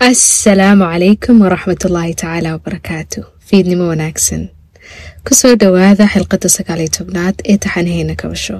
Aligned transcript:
asalaamu 0.00 0.84
calaykum 0.90 1.40
waraxmatullaahi 1.40 2.14
tacaala 2.14 2.52
wabarakaatu 2.56 3.22
fiidnimo 3.46 3.86
wanaagsan 3.88 4.48
ku 5.24 5.34
soo 5.40 5.54
dhowaada 5.56 6.06
xilqadda 6.14 6.48
sagaaliyo 6.56 6.88
tobnaad 6.98 7.34
ee 7.50 7.56
taxanaheena 7.64 8.14
kabasho 8.22 8.56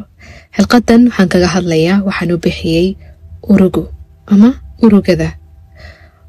xilqadan 0.57 1.03
waxaan 1.11 1.29
kaga 1.33 1.47
hadlayaa 1.55 2.03
waxaan 2.07 2.33
u 2.35 2.39
bixiyey 2.45 2.87
urugu 3.53 3.85
ama 4.27 4.51
urugada. 4.83 5.29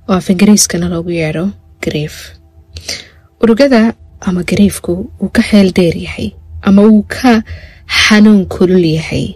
Oo 0.09 0.15
af 0.17 0.29
ingiriiskana 0.29 0.89
loogu 0.89 1.09
yeedho 1.19 1.45
gariif 1.83 2.15
urugada 3.41 3.93
ama 4.21 4.41
gariifku 4.43 4.93
uu 5.21 5.29
ka 5.29 5.41
xeel 5.49 5.69
dheer 5.77 5.97
yahay 6.05 6.31
ama 6.61 6.81
uu 6.81 7.03
ka 7.15 7.43
xanuun 8.03 8.45
kulul 8.49 8.85
yahay 8.97 9.35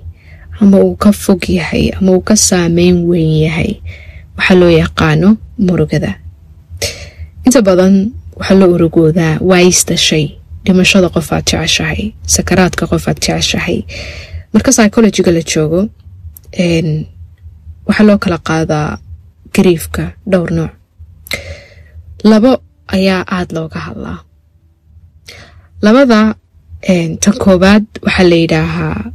ama 0.62 0.78
uu 0.82 0.96
ka 0.96 1.12
fog 1.12 1.46
yahay 1.50 1.86
ama 1.98 2.12
uu 2.18 2.22
ka 2.26 2.36
saameyn 2.36 3.06
weyn 3.10 3.32
yahay. 3.46 3.72
Waxaa 4.38 4.56
loo 4.62 4.70
yaqaano 4.82 5.38
murugada. 5.66 6.12
Inta 7.46 7.62
badan 7.62 7.96
waxaa 8.40 8.58
loo 8.60 8.72
urugoodaa 8.76 9.34
waayista 9.50 9.98
shay 9.98 10.26
dhimashada 10.66 11.10
qof 11.16 11.28
aad 11.34 11.46
jeceshahay 11.52 12.04
sakaraadka 12.36 12.84
qof 12.92 13.04
aad 13.10 13.20
jeceshahay. 13.26 13.80
Marka 14.54 14.72
psychologiga 14.76 15.32
la 15.32 15.42
joogo 15.52 15.82
waxaa 17.88 18.06
loo 18.10 18.18
kala 18.24 18.38
qaadaa 18.50 18.90
gariifka 19.54 20.04
dhowr 20.32 20.52
nooc. 20.58 20.72
Labo 22.24 22.52
ayaa 22.96 23.22
aada 23.36 23.54
looga 23.56 23.80
hadlaa. 23.88 24.20
Labada 25.82 26.20
tan 27.22 27.36
koobaad 27.44 27.86
waxaa 28.06 28.28
la 28.32 28.36
yidhaahaa 28.44 29.12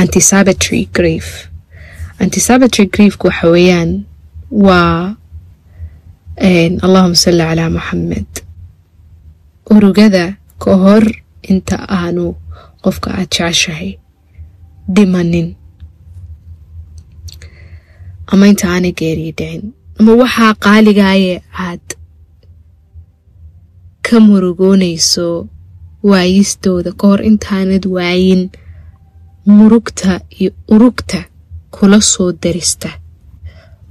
antisabatory 0.00 0.88
grief. 0.92 1.48
Antisabatory 2.20 2.86
griefku 2.94 3.26
waxa 3.28 3.48
weeyaan 3.54 3.90
waa 4.50 5.16
allahuma 6.86 7.16
salli 7.22 7.42
calaa 7.48 7.70
maxamed 7.76 8.30
urugada 9.74 10.24
ka 10.62 10.72
hor 10.82 11.04
inta 11.52 11.76
aanu 11.98 12.24
qofka 12.82 13.08
aada 13.10 13.26
jeceshahay 13.34 13.90
dhimanin 14.94 15.48
ama 18.32 18.44
inta 18.50 18.66
aanay 18.74 18.92
geeriyi 19.00 19.32
dhicin. 19.38 19.62
Ama 19.98 20.12
waxaa 20.22 20.52
qaaligaaye 20.64 21.34
aad 21.66 21.86
ka 24.06 24.16
murugoonayso 24.26 25.26
waayistooda 26.10 26.90
ka 27.00 27.04
hor 27.10 27.20
intaanad 27.30 27.84
waayin 27.96 28.42
murugta 29.56 30.12
iyo 30.38 30.50
urugta 30.74 31.20
kula 31.74 31.98
soo 32.12 32.30
darista 32.42 32.90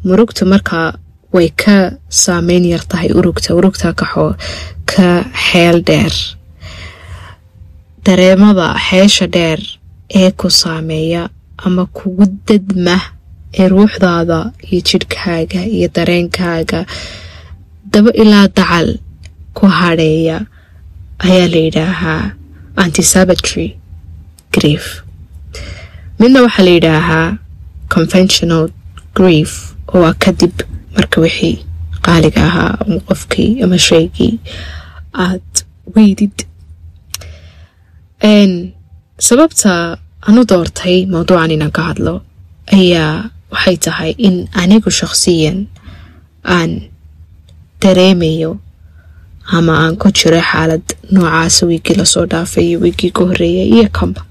murugta 0.08 0.46
markaa 0.46 0.88
way 1.34 1.50
ka 1.64 1.76
saameyn 2.10 2.66
yar 2.74 2.84
tahay 2.92 3.10
urugta. 3.20 3.54
Urugta 3.60 3.94
ka 4.00 4.06
xeel 5.46 5.78
dheer. 5.88 6.14
Dareemada 8.06 8.68
xeesha 8.88 9.28
dheer 9.36 9.60
ee 10.22 10.32
ku 10.32 10.48
saameeya 10.50 11.30
ama 11.66 11.86
kugu 11.98 12.26
dadma 12.48 12.98
ee 13.60 13.68
ruuxdaada 13.74 14.40
iyo 14.70 14.82
jidhkaaga 14.90 15.62
iyo 15.76 15.88
dareenkaaga 15.96 16.86
daba 17.92 18.12
ilaa 18.22 18.48
dacal 18.58 18.88
ku 19.58 19.66
hadheeya 19.80 20.38
ayaa 21.26 21.48
la 21.54 21.60
yidhaahaa 21.66 22.24
antisabatory 22.84 23.68
grief. 24.56 25.02
Midna 26.20 26.40
waxaa 26.46 26.64
la 26.68 26.72
yidhaahaa 26.78 27.38
conventional 27.96 28.66
grief 29.18 29.52
oo 29.94 30.10
kadib 30.24 30.56
marka 30.96 31.18
wixii 31.26 31.56
qaaliga 32.06 32.42
ahaa 32.50 32.72
ama 32.86 33.00
qofkii 33.10 33.52
ama 33.64 33.78
shaygii 33.88 34.34
aad 35.26 35.52
weydid. 35.96 36.36
Sababta 39.28 39.98
anu 40.28 40.42
doortay 40.50 41.06
mowduucan 41.14 41.52
inaan 41.56 41.72
ka 41.78 41.82
hadlo 41.90 42.14
ayaa 42.78 43.30
waxay 43.54 43.78
tahay 43.86 44.12
in 44.28 44.36
anigu 44.62 44.90
shaqsiyan 45.00 45.58
aan 46.56 46.72
dareemayo 47.82 48.52
ama 49.58 49.74
aan 49.84 49.96
ku 50.02 50.08
jiro 50.18 50.42
xaalad 50.52 50.86
noocaasa 51.14 51.66
wiigii 51.70 51.96
la 52.00 52.06
soo 52.14 52.26
dhaafay 52.32 52.66
iyo 52.70 52.78
wiigii 52.84 53.12
ka 53.18 53.22
horeeyay 53.30 53.68
iyo 53.76 53.88
kamba. 53.98 54.22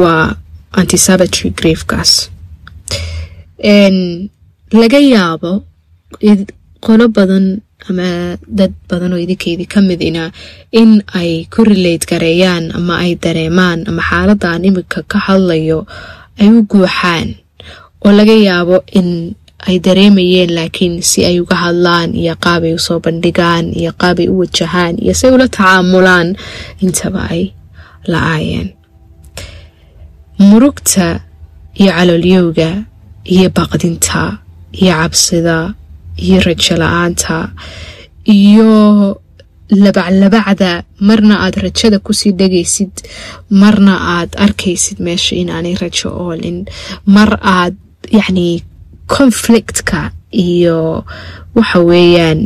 Waa 0.00 0.34
antisabatory 0.78 1.50
griefkaas 1.58 2.12
laga 4.80 4.98
yaabo 5.14 5.52
qolo 6.84 7.04
badan 7.16 7.46
ama 7.88 8.38
dad 8.58 8.72
badan 8.90 9.12
oo 9.14 9.20
idinkeydii 9.24 9.66
ka 9.70 9.80
midina 9.82 10.30
in 10.80 11.02
ay 11.18 11.46
ku 11.52 11.62
relate 11.66 12.06
gareeyaan 12.10 12.70
ama 12.78 12.94
ay 13.04 13.14
dareemaan 13.24 13.86
ama 13.88 14.02
xaaladaan 14.02 14.64
imika 14.68 15.02
ka 15.10 15.18
hadlayo 15.26 15.86
ay 16.40 16.48
u 16.50 16.62
guuxaan. 16.70 17.28
Oo 18.04 18.10
laga 18.18 18.34
yaabo 18.34 18.76
in 18.98 19.34
ay 19.66 19.78
dareemayeen 19.78 20.50
laakiin 20.58 21.02
si 21.06 21.22
ay 21.28 21.38
uga 21.42 21.54
hadlaan 21.64 22.14
iyo 22.18 22.34
qaabay 22.44 22.74
u 22.74 22.80
soo 22.86 22.98
bandhigaan 23.04 23.70
iyo 23.78 23.90
qaabay 24.00 24.26
u 24.32 24.42
wajahaan 24.42 24.94
iyo 25.02 25.14
si 25.14 25.26
ay 25.26 25.32
ula 25.38 25.46
tacaamulaan 25.46 26.28
intaba 26.82 27.30
ay 27.34 27.54
la-aayeen 28.10 28.68
murugta 30.38 31.22
iyo 31.78 31.90
caloolyowga 31.94 32.70
iyo 33.24 33.48
baqdinta 33.56 34.38
iyo 34.72 34.92
cabsida 35.00 35.74
iyo 36.24 36.38
rajo 36.46 36.74
la'aanta 36.82 37.36
iyo 38.26 38.70
labaclabacda 39.82 40.84
marna 41.00 41.34
aad 41.44 41.54
rajada 41.64 41.98
ku 41.98 42.12
sii 42.12 42.32
dhegaysid 42.40 42.92
marna 43.50 43.94
aad 44.18 44.30
arkaysid 44.44 44.98
meesha 45.00 45.34
inaanay 45.36 45.74
rajo 45.82 46.08
oolin. 46.24 46.58
Mar 47.06 47.30
aad 47.42 47.74
yacni 48.18 48.62
conflictka 49.06 50.12
iyo 50.32 51.04
waxa 51.56 51.78
weeyaan 51.80 52.40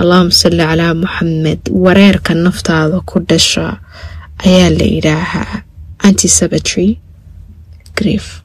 allahuma 0.00 0.30
salli 0.32 0.64
calaa 0.70 0.94
muxamed 0.94 1.60
wareerka 1.84 2.34
naftaada 2.34 3.00
ku 3.10 3.20
dhasha 3.28 3.66
ayaa 4.46 4.70
la 4.78 4.84
yidhaahaa. 4.94 5.62
Antisabatory 6.06 6.98
grief 7.98 8.42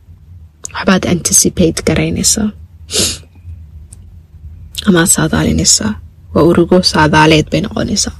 waxbaad 0.74 1.04
anticipate 1.14 1.80
garaynaysaa 1.88 2.50
amaad 4.90 5.10
saadaalinaysaa 5.18 5.94
waa 6.34 6.44
urugo 6.50 6.78
saadaaleed 6.94 7.48
bay 7.52 7.62
noqonaysaa 7.66 8.16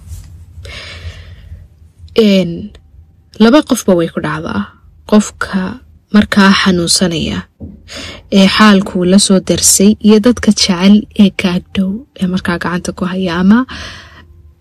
laba 3.44 3.60
qofba 3.70 3.92
way 4.00 4.08
ku 4.14 4.20
dhacdaa 4.28 4.62
qofka 5.12 5.60
markaa 6.16 6.52
xanuunsanaya 6.62 7.40
ee 8.38 8.48
xaalkuu 8.56 9.04
la 9.12 9.20
soo 9.26 9.40
darsay 9.50 9.92
iyo 10.08 10.18
dadka 10.26 10.50
jecel 10.60 10.94
ee 11.22 11.30
kaagdhow 11.42 11.92
ee 12.22 12.28
markaa 12.34 12.58
gacanta 12.64 12.92
ku 12.98 13.04
haya 13.12 13.34
ama 13.42 13.60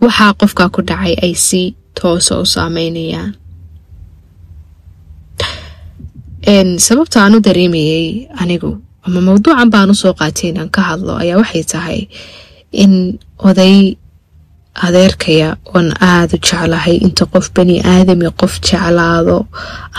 waxaa 0.05 0.33
qofkaa 0.41 0.69
ku 0.75 0.81
dhacay 0.89 1.15
ay 1.25 1.35
si 1.47 1.63
toosa 2.01 2.35
u 2.43 2.47
saameynayaan 2.55 3.31
sababta 6.45 7.21
aan 7.23 7.35
u 7.37 7.41
dareemayay 7.41 8.29
anigu 8.41 8.79
ama 9.07 9.21
mowduucan 9.21 9.71
baan 9.71 9.91
u 9.91 9.95
soo 9.95 10.13
qaatay 10.21 10.51
inaan 10.51 10.71
ka 10.71 10.81
hadlo 10.83 11.13
ayaa 11.23 11.37
waxay 11.43 11.65
tahay 11.73 12.01
in 12.73 13.19
oday 13.49 13.97
adeerkaya 14.87 15.57
oon 15.75 15.89
aada 16.01 16.37
u 16.37 16.41
jeclahay 16.41 16.97
inta 17.07 17.25
qof 17.33 17.47
bani 17.55 17.77
aadami 17.93 18.31
qof 18.41 18.61
jeclaado 18.67 19.47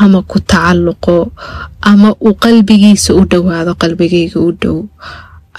ama 0.04 0.22
ku 0.32 0.40
tacalluqo 0.40 1.32
ama 1.82 2.10
uu 2.26 2.34
qalbigiisa 2.44 3.14
u 3.20 3.26
dhowaado 3.32 3.74
qalbigayga 3.82 4.40
u 4.48 4.52
dhow 4.62 4.78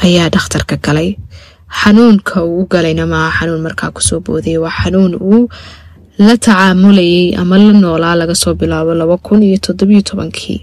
ayaa 0.05 0.29
dhakhtarka 0.35 0.77
galay. 0.87 1.11
Xanuunka 1.81 2.45
uu 2.45 2.63
u 2.63 2.67
galayna 2.73 3.07
maaha 3.13 3.31
xanuun 3.39 3.63
markaa 3.67 3.91
ku 3.97 4.01
soo 4.09 4.21
boodaya 4.27 4.61
waa 4.65 4.71
xanuun 4.81 5.15
uu 5.31 5.49
la 6.27 6.35
tacaamulayay 6.45 7.35
ama 7.41 7.57
la 7.59 7.73
noolaa 7.83 8.15
laga 8.21 8.35
soo 8.43 8.55
bilaabo 8.61 8.93
laba 9.01 9.17
kun 9.27 9.43
iyo 9.43 9.59
toddobiyo 9.67 10.03
tobankii 10.09 10.61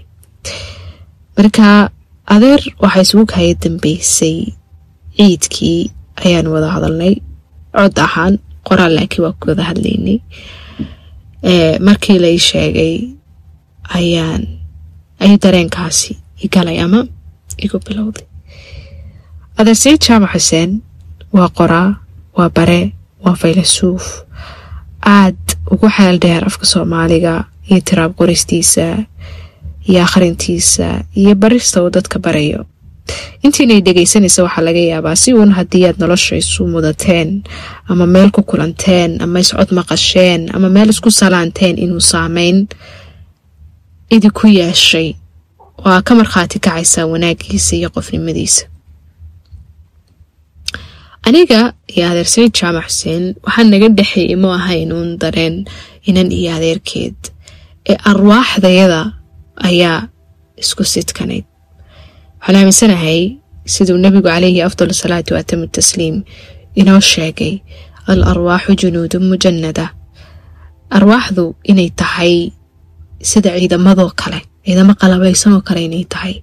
marka 1.36 1.68
adeer 2.34 2.60
waxaa 2.82 3.02
isugu 3.06 3.24
kaya 3.32 3.54
dambeysay. 3.62 4.36
Ciidkii 5.16 5.80
ayaan 6.24 6.46
wada 6.52 6.68
hadalnay. 6.74 7.14
Cod 7.76 7.96
ahaan 8.06 8.34
qoraal 8.68 8.92
laakiin 8.96 9.22
waa 9.24 9.34
ku 9.40 9.44
wada 9.50 9.64
hadlaynay. 9.70 10.18
Markii 11.86 12.18
lai 12.24 12.38
sheegay 12.38 12.94
ayaan 13.98 14.42
ayuu 15.22 15.38
dareenkaasi 15.44 16.12
igalay 16.44 16.78
ama 16.84 17.00
igu 17.64 17.78
bilowday. 17.86 18.26
Adeer 19.58 19.76
sayid 19.82 20.00
jaamac 20.06 20.32
xuseen 20.34 20.70
waa 21.36 21.48
qoraa 21.58 21.88
waa 22.36 22.50
bare 22.56 22.80
waa 23.24 23.34
faylasuuf 23.40 24.04
aad 25.16 25.36
ugu 25.72 25.88
xeel 25.96 26.16
dheer 26.22 26.42
afka 26.48 26.64
soomaaliga 26.72 27.34
iyo 27.68 27.80
tiraab 27.88 28.12
qoristiisa 28.20 28.86
iyo 29.90 30.00
akhrintiisa 30.06 30.86
iyo 31.20 31.32
barista 31.42 31.82
uu 31.82 31.90
dadka 31.96 32.18
barayo. 32.24 32.60
Intiinay 33.44 33.80
dhegaysanaysa 33.86 34.42
waxaa 34.46 34.64
laga 34.68 34.82
yaabaa 34.92 35.16
si 35.22 35.34
uun 35.34 35.50
haddii 35.58 35.84
aad 35.86 35.98
nolosha 36.02 36.36
isu 36.42 36.62
mudateen 36.74 37.42
ama 37.90 38.06
meel 38.06 38.30
ku 38.34 38.42
kulanteen 38.50 39.10
ama 39.22 39.40
iscod 39.42 39.70
maqasheen 39.78 40.40
ama 40.54 40.68
meel 40.74 40.88
isku 40.94 41.10
salaanteen 41.10 41.74
inuu 41.84 42.00
saameyn 42.12 42.58
idinku 44.14 44.46
yeeshay. 44.58 45.08
Oo 45.86 46.00
ka 46.06 46.12
markhaati 46.14 46.58
kacaysaa 46.64 47.06
wanaagiisa 47.12 47.72
iyo 47.76 47.88
qofnimadiisa. 47.94 48.62
Aniga 51.26 51.60
iyo 51.94 52.04
adeer 52.10 52.28
sayid 52.34 52.52
jaamac 52.58 52.86
xuseen 52.88 53.24
waxaa 53.44 53.64
naga 53.72 53.88
dhexeeyay 53.98 54.36
mu 54.42 54.48
ahayn 54.58 54.90
uun 54.96 55.10
dareen 55.22 55.56
inan 56.08 56.28
iyo 56.38 56.50
adeerkeed. 56.56 57.18
Ee 57.90 57.96
arwaaxdayada 58.10 59.00
ayaa 59.68 59.98
isku 60.62 60.82
sidkanayd 60.94 61.44
waxaan 62.40 62.56
aaminsanahay 62.60 63.20
siduu 63.74 63.96
nebigu 64.04 64.28
calayhi 64.32 64.60
afdal 64.68 64.90
salaatu 65.02 65.30
waatamu 65.36 65.64
tasliim 65.76 66.16
inoo 66.80 67.00
sheegay 67.12 67.54
al 68.12 68.20
arwaaxu 68.32 68.72
junuudun 68.82 69.24
mujanada 69.30 69.86
arwaaxdu 70.96 71.44
inay 71.70 71.88
tahay 72.00 72.34
sida 73.30 73.50
ciidamadoo 73.60 74.10
kale 74.20 74.40
ciidamo 74.64 74.92
qalabaysanoo 75.00 75.62
kale 75.68 75.80
inay 75.88 76.04
tahay. 76.14 76.34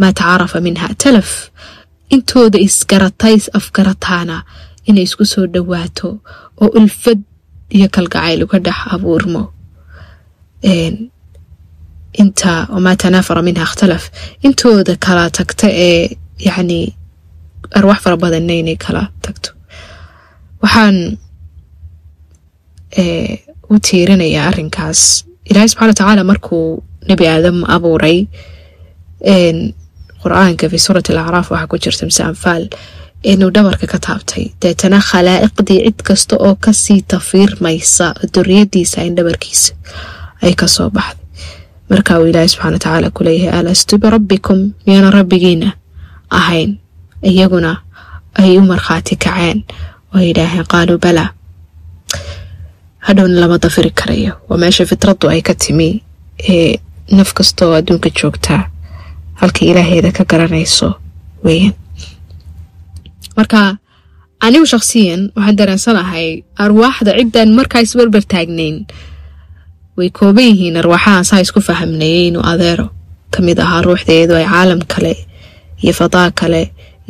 Maa 0.00 0.12
tacaarafa 0.18 0.58
minha 0.66 0.88
talaf. 1.02 1.30
Intooda 2.14 2.58
isgaratay 2.66 3.34
is 3.40 3.46
afgarataana 3.58 4.36
inay 4.88 5.04
isku 5.08 5.24
soo 5.32 5.44
dhowaato 5.54 6.08
oo 6.62 6.68
ulfad 6.78 7.20
iyo 7.76 7.86
kalgacayl 7.94 8.40
uga 8.46 8.58
dhex 8.66 8.78
abuurmo 8.94 9.42
inta 12.22 12.52
wamaa 12.74 12.96
tanaafara 13.02 13.42
minha 13.46 13.64
ikhtalaf. 13.68 14.04
Intooda 14.46 14.94
kala 15.06 15.24
tagta 15.36 15.66
ee 15.86 16.16
yacni 16.46 16.80
arwaax 17.78 18.00
fara 18.04 18.16
badanna 18.22 18.54
inay 18.60 18.76
kala 18.84 19.02
tagto. 19.24 19.50
Waxaan 20.62 20.96
u 23.72 23.78
tiirinayaa 23.86 24.46
arrinkaas. 24.50 25.00
Ilaahay 25.50 25.68
subxana 25.68 25.88
wa 25.92 25.94
tacaala 25.98 26.24
markuu 26.30 26.82
nebi 27.08 27.24
aadam 27.32 27.58
abuuray 27.76 28.18
qur'aanka 30.22 30.66
fi 30.72 30.78
suurat 30.84 31.06
alacraaf 31.12 31.48
waxaa 31.52 31.66
ku 31.72 31.76
jirta 31.84 32.04
mise 32.08 32.22
anfaal 32.30 32.64
inuu 33.32 33.50
dhabarka 33.56 33.86
ka 33.92 33.98
taabtay 34.06 34.44
deetana 34.62 34.98
khalaa'iqdii 35.10 35.80
cid 35.86 35.98
kasta 36.08 36.34
oo 36.46 36.54
ka 36.64 36.72
sii 36.72 37.00
tafiirmaysa 37.12 38.06
duriyadiisa 38.34 38.98
in 39.08 39.14
dhabarkiisa 39.18 39.72
ay 40.44 40.54
ka 40.60 40.66
soo 40.76 40.88
baxday 40.96 41.23
marka 41.90 42.12
uu 42.20 42.26
ilaahay 42.30 42.48
subxana 42.52 42.72
wa 42.76 42.78
tacaala 42.84 43.08
ku 43.16 43.20
leeyahay 43.26 43.60
alastu 43.60 43.98
birabbikum 44.02 44.58
miyaana 44.86 45.10
rabbigiina 45.18 45.68
ahayn 46.38 46.70
iyaguna 47.30 47.72
ay 48.40 48.58
u 48.58 48.62
markhaati 48.72 49.14
kaceen. 49.24 49.58
Oo 50.14 50.18
ay 50.18 50.26
yidhaaheen 50.30 50.66
qaaluu 50.72 50.98
balaa 51.04 51.28
hadhowna 53.06 53.40
lama 53.40 53.58
dafiri 53.58 53.90
karayo. 53.90 54.32
Waa 54.48 54.58
meesha 54.62 54.86
fitraddu 54.86 55.28
ay 55.28 55.40
ka 55.42 55.54
timi 55.54 56.02
ee 56.48 56.78
naf 57.16 57.32
kasta 57.38 57.66
oo 57.66 57.74
adduunka 57.78 58.10
joogtaa 58.18 58.62
halka 59.40 59.60
ilaaheeda 59.70 60.10
ka 60.16 60.24
garanayso 60.24 60.88
weeyaan. 61.44 61.74
Marka 63.36 63.60
anigu 64.40 64.66
shakhsiyan 64.72 65.20
waxaan 65.36 65.56
dareensanahay 65.58 66.28
arwaaxda 66.64 67.12
ciddaan 67.18 67.50
markaa 67.58 67.82
isbarbar 67.86 68.22
taagnayn 68.32 68.76
way 69.96 70.08
kooban 70.18 70.44
yihiin 70.50 70.76
arwaaxahan 70.80 71.24
saa 71.30 71.40
isku 71.44 71.60
fahamnayay 71.68 72.26
inuu 72.30 72.44
adeero. 72.52 72.86
Ka 73.32 73.42
mid 73.46 73.58
ahaa 73.64 73.82
ruuxdeedu 73.86 74.34
ay 74.40 74.46
caalam 74.52 74.80
kale 74.92 75.12
iyo 75.82 75.92
fadaa 76.00 76.30
kale 76.40 76.62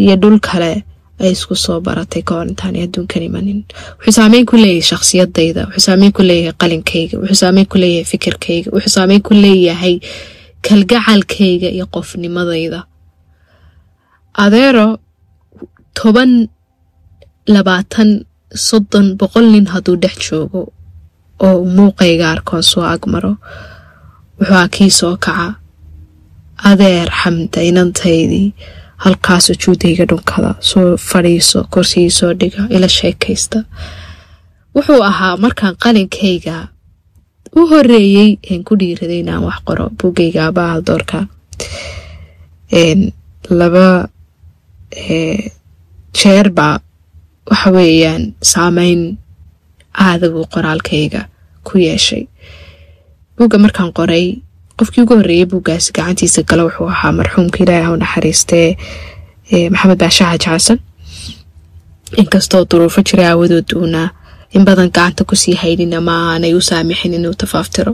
iyo 0.02 0.14
dhul 0.22 0.38
kale 0.48 0.72
ay 1.20 1.30
isku 1.36 1.54
soo 1.64 1.80
baratay 1.86 2.22
ka 2.26 2.32
hor 2.34 2.46
intaanay 2.52 2.82
adduunkan 2.86 3.22
imanin. 3.28 3.60
Wuxuu 3.98 4.14
saameyn 4.18 4.46
ku 4.50 4.56
leeyahay 4.56 4.82
shakhsiyadayda 4.90 5.62
wuxuu 5.68 5.84
saameyn 5.88 6.12
ku 6.16 6.22
leeyahay 6.28 6.54
qalinkayga 6.62 7.16
wuxuu 7.22 7.38
saameyn 7.42 7.66
ku 7.72 7.76
leeyahay 7.82 8.04
fikirkayga 8.12 8.68
wuxuu 8.74 8.92
saameyn 8.96 9.22
ku 9.26 9.32
leeyahay 9.44 9.94
kalgacalkayga 10.66 11.68
iyo 11.76 11.86
qofnimadayda. 11.94 12.80
Adeero 14.44 14.98
toban 15.94 16.48
labaatan 17.54 18.10
soddon 18.66 19.06
boqol 19.20 19.46
nin 19.54 19.66
hadduu 19.72 19.96
dhex 20.02 20.16
joogo 20.30 20.62
oo 21.46 21.64
muuqayga 21.76 22.30
arkoon 22.30 22.62
soo 22.62 22.82
agmaro 22.94 23.32
wuxuu 24.38 24.56
a 24.62 24.68
kii 24.68 24.90
soo 24.90 25.16
kaca. 25.16 25.54
Adeer 26.70 27.08
xamda 27.20 27.60
inantaydii 27.70 28.54
halkaa 29.04 29.40
sujuudayga 29.40 30.04
dhunkada 30.10 30.54
soo 30.60 30.96
fadhiiso 30.96 31.64
korsigii 31.70 32.10
soo 32.10 32.32
dhiga 32.40 32.62
ila 32.70 32.88
sheekaysta. 32.88 33.58
Wuxuu 34.74 35.02
ahaa 35.10 35.36
markaan 35.36 35.76
qalinkayga 35.82 36.56
u 37.56 37.66
horeeyey 37.70 38.30
een 38.50 38.64
ku 38.64 38.76
dhiiraday 38.80 39.18
inaan 39.20 39.42
wax 39.46 39.58
qoro 39.66 39.84
buggayga 39.98 40.46
abaha 40.46 40.80
doorka. 40.86 41.18
Laba 43.50 44.08
jeerba 46.20 46.68
waxa 47.50 47.70
weeyaan 47.76 48.34
saameyn 48.42 49.18
aada 50.06 50.26
buu 50.34 50.46
qoraalkayga 50.54 51.20
ku 51.66 51.78
yeeshay. 51.78 52.24
Bugga 53.38 53.58
markaan 53.64 53.92
qoray 53.98 54.26
qofkii 54.78 55.02
ugu 55.04 55.14
horreeyay 55.20 55.46
buggaasi 55.52 55.92
gacantiisa 55.96 56.42
gala 56.48 56.62
wuxuu 56.68 56.88
ahaa 56.94 57.12
marxuumka 57.18 57.58
ilaahi 57.64 57.92
u 57.94 57.96
naxariistee 58.02 58.68
maxamed 59.72 59.98
baashe 60.02 60.24
xaaji 60.24 60.44
xasan 60.46 60.78
inkastoo 62.22 62.62
duruufo 62.70 63.00
jira 63.08 63.24
aawadood 63.30 63.68
uuna 63.80 64.02
in 64.56 64.64
badan 64.68 64.90
gacanta 64.96 65.24
ku 65.28 65.34
sii 65.42 65.54
haynin 65.62 65.94
ama 65.98 66.14
aanay 66.32 66.52
u 66.58 66.60
saamixin 66.68 67.14
inuu 67.18 67.34
tafaaftiro 67.42 67.92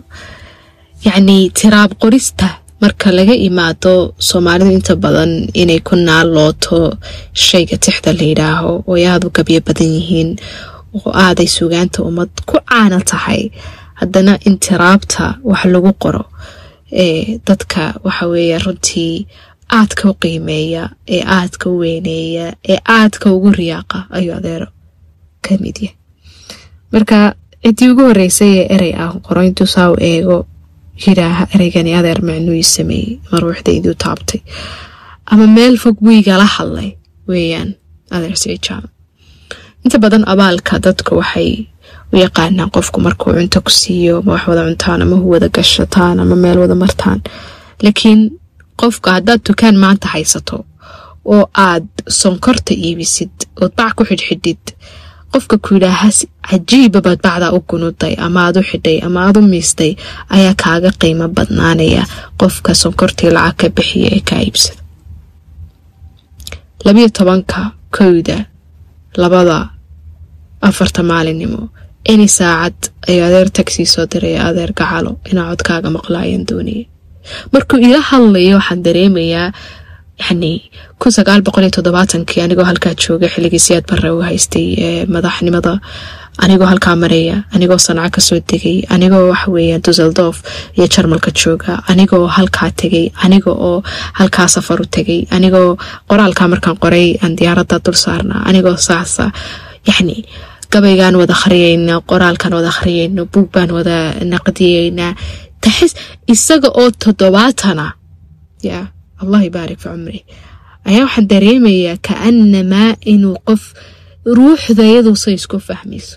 yacnii 1.06 1.50
tiraab 1.58 1.92
qorista 2.02 2.48
marka 2.82 3.08
laga 3.18 3.34
imaado 3.48 3.94
soomaalidu 4.28 4.70
inta 4.78 4.94
badan 5.04 5.32
inay 5.62 5.80
ku 5.88 5.94
naalooto 6.08 6.78
shayga 7.46 7.76
tixda 7.84 8.12
la 8.18 8.24
yidhaaho 8.30 8.72
oo 8.88 8.94
ay 8.98 9.06
aada 9.12 9.26
u 9.28 9.36
gabyo 9.36 9.60
badan 9.68 9.90
yihiin 9.96 10.30
oo 10.98 11.10
aaday 11.24 11.46
sugaanta 11.56 11.98
ummad 12.08 12.30
ku 12.48 12.56
caana 12.70 12.98
tahay. 13.10 13.42
Haddana 14.00 14.34
in 14.46 14.56
tiraabta 14.64 15.24
wax 15.50 15.62
lagu 15.74 15.92
qoro 16.02 16.24
ee 17.04 17.38
dadka 17.46 17.82
waxa 18.04 18.26
weeye 18.32 18.58
runtii 18.64 19.26
aadka 19.78 20.10
u 20.10 20.14
qiimeeya 20.22 20.84
ee 21.14 21.22
aadka 21.36 21.66
u 21.70 21.78
weyneeya 21.82 22.46
ee 22.72 22.78
aadka 22.96 23.26
ugu 23.36 23.50
riyaaqa 23.60 23.98
ayuu 24.16 24.34
adeero 24.38 24.66
ka 25.44 25.52
mid 25.62 25.76
yahay. 25.82 25.96
Marka 26.92 27.18
ciddii 27.64 27.88
ugu 27.92 28.02
horreysay 28.08 28.52
ee 28.60 28.66
erey 28.74 28.94
ah 29.04 29.12
qoro 29.26 29.40
intuu 29.48 29.66
saa 29.74 29.90
u 29.92 29.96
eego 30.10 30.38
yidhaaha 31.06 31.44
ereygani 31.54 31.92
adeer 31.98 32.20
macnuu 32.28 32.56
ii 32.60 32.68
sameeyey 32.76 33.18
ama 33.28 33.40
ruuxdayduu 33.44 33.94
taabtay. 34.04 34.40
Ama 35.32 35.46
meel 35.56 35.76
fog 35.82 35.96
buu 36.04 36.10
igala 36.20 36.44
hadlay 36.56 36.90
weeyaan 37.28 37.70
adeer 38.16 38.36
siciid 38.36 38.62
jaamac 38.68 38.89
inta 39.84 39.98
badan 40.04 40.24
abaalka 40.32 40.74
dadku 40.86 41.12
waxay 41.20 41.50
u 42.12 42.16
yaqaanaan 42.24 42.70
qofku 42.76 42.98
markuu 43.06 43.32
cunto 43.36 43.58
ku 43.66 43.70
siiyo 43.80 44.14
ma 44.26 44.32
wax 44.34 44.44
wada 44.48 44.62
cuntaan 44.68 45.02
ama 45.02 45.16
hu 45.22 45.26
wada 45.34 45.48
gashataan 45.56 46.16
ama 46.22 46.36
meel 46.42 46.58
wada 46.62 46.74
martaan. 46.82 47.20
Laakiin 47.82 48.20
qofka 48.80 49.08
haddaad 49.16 49.40
dukaan 49.48 49.76
maanta 49.84 50.06
haysato 50.14 50.56
oo 51.34 51.44
aad 51.68 51.86
sonkorta 52.20 52.72
iibisid 52.86 53.34
ood 53.62 53.72
bac 53.78 53.92
ku 53.96 54.02
xidhxidhid 54.08 54.62
qofka 55.32 55.54
ku 55.64 55.68
yidhaahas 55.74 56.18
cajiiba 56.50 57.00
baad 57.06 57.20
bacdaa 57.26 57.52
u 57.56 57.60
gunuday 57.70 58.14
ama 58.26 58.38
aad 58.46 58.56
u 58.60 58.62
xidhay 58.70 58.98
ama 59.06 59.18
aad 59.26 59.36
u 59.40 59.42
miistay 59.52 59.92
ayaa 60.36 60.54
kaaga 60.62 60.90
qiimo 61.00 61.26
badnaanaya 61.36 62.02
qofka 62.40 62.70
sonkortii 62.82 63.30
lacag 63.36 63.56
ka 63.60 63.66
bixiya 63.76 64.08
ee 64.16 64.22
kaa 64.28 64.40
iibsada. 64.46 64.80
Labiyo 66.84 67.08
tobanka 67.16 67.60
kowda 67.96 68.36
labada 69.16 69.70
afarta 70.68 71.02
maalinimo. 71.02 71.68
Ini 72.12 72.26
saacad 72.28 72.76
ayuu 73.08 73.24
adeer 73.28 73.48
tagsii 73.58 73.86
soo 73.86 74.06
diraya 74.12 74.46
adeer 74.48 74.72
gacalo 74.72 75.12
inaa 75.30 75.50
codkaaga 75.52 75.90
maqlaayaan 75.96 76.44
doonaya 76.48 76.84
markuu 77.52 77.78
ila 77.86 78.00
hadlayo 78.10 78.56
waxaan 78.60 78.82
dareemayaa 78.86 79.52
yani 80.24 80.52
kun 81.00 81.12
sagaal 81.16 81.42
boqol 81.46 81.64
iyo 81.66 81.70
toddobaatankii 81.76 82.40
anigoo 82.44 82.64
halkaa 82.70 82.94
jooga 83.02 83.28
xilligii 83.34 83.62
siyaad 83.66 83.84
barre 83.90 84.10
u 84.16 84.22
haystay 84.28 84.66
ee 84.86 85.04
madaxnimada 85.14 85.72
anigoo 86.44 86.68
halkaa 86.72 86.96
maraya 87.02 87.36
anigoo 87.54 87.78
sanca 87.86 88.10
ka 88.14 88.20
soo 88.28 88.38
degay 88.50 88.78
anigoo 88.94 89.24
waxaweeya 89.32 89.76
duseldorf 89.86 90.38
iyo 90.76 90.86
jarmalka 90.94 91.30
jooga 91.40 91.72
anigoo 91.90 92.26
halkaa 92.36 92.70
tegay 92.80 93.06
aniga 93.24 93.50
oo 93.68 93.82
halkaa 94.18 94.48
safar 94.54 94.78
u 94.82 94.86
tegay 94.96 95.20
anigoo 95.36 95.70
qoraalkaa 96.10 96.48
markaan 96.52 96.76
qoray 96.84 97.08
aan 97.22 97.32
diyaaradda 97.38 97.76
dul 97.84 97.96
saarna 98.04 98.34
anigoo 98.48 98.76
saasa 98.88 99.24
yacni 99.88 100.16
gabaygaan 100.72 101.14
wada 101.20 101.34
akhriyayna 101.38 101.94
qoraalkaan 102.10 102.54
wada 102.58 102.68
akhriyayno 102.74 103.22
buug 103.32 103.48
baan 103.54 103.70
wada 103.78 103.96
naqdiyeynaa 104.32 105.12
taxis 105.64 105.92
isaga 106.34 106.68
oo 106.80 106.88
toddobaatana 107.04 107.86
ya 108.68 108.78
allah 109.22 109.40
ibaarik 109.50 109.78
fi 109.82 109.88
cumri. 109.92 110.20
Ayaa 110.88 111.04
waxaan 111.06 111.26
dareemayaa 111.32 111.96
kaanamaa 112.08 112.90
inuu 113.12 113.36
qof 113.48 113.62
ruuxdayaduse 114.36 115.30
isku 115.38 115.58
fahmayso 115.68 116.16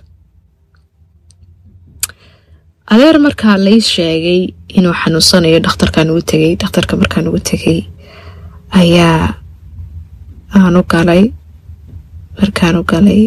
adeer 2.93 3.17
markaa 3.25 3.57
lay 3.65 3.79
sheegay 3.91 4.41
inuu 4.77 4.95
xanuunsanayo 5.01 5.59
dhakhtarkaan 5.65 6.09
ugu 6.13 6.21
tegay 6.31 6.53
dhakhtarka 6.62 6.93
markaan 7.01 7.27
ugu 7.29 7.39
tegay 7.50 7.79
ayaa 8.81 9.19
aanu 10.59 10.81
galay 10.93 11.23
markaanu 12.39 12.81
galay 12.91 13.23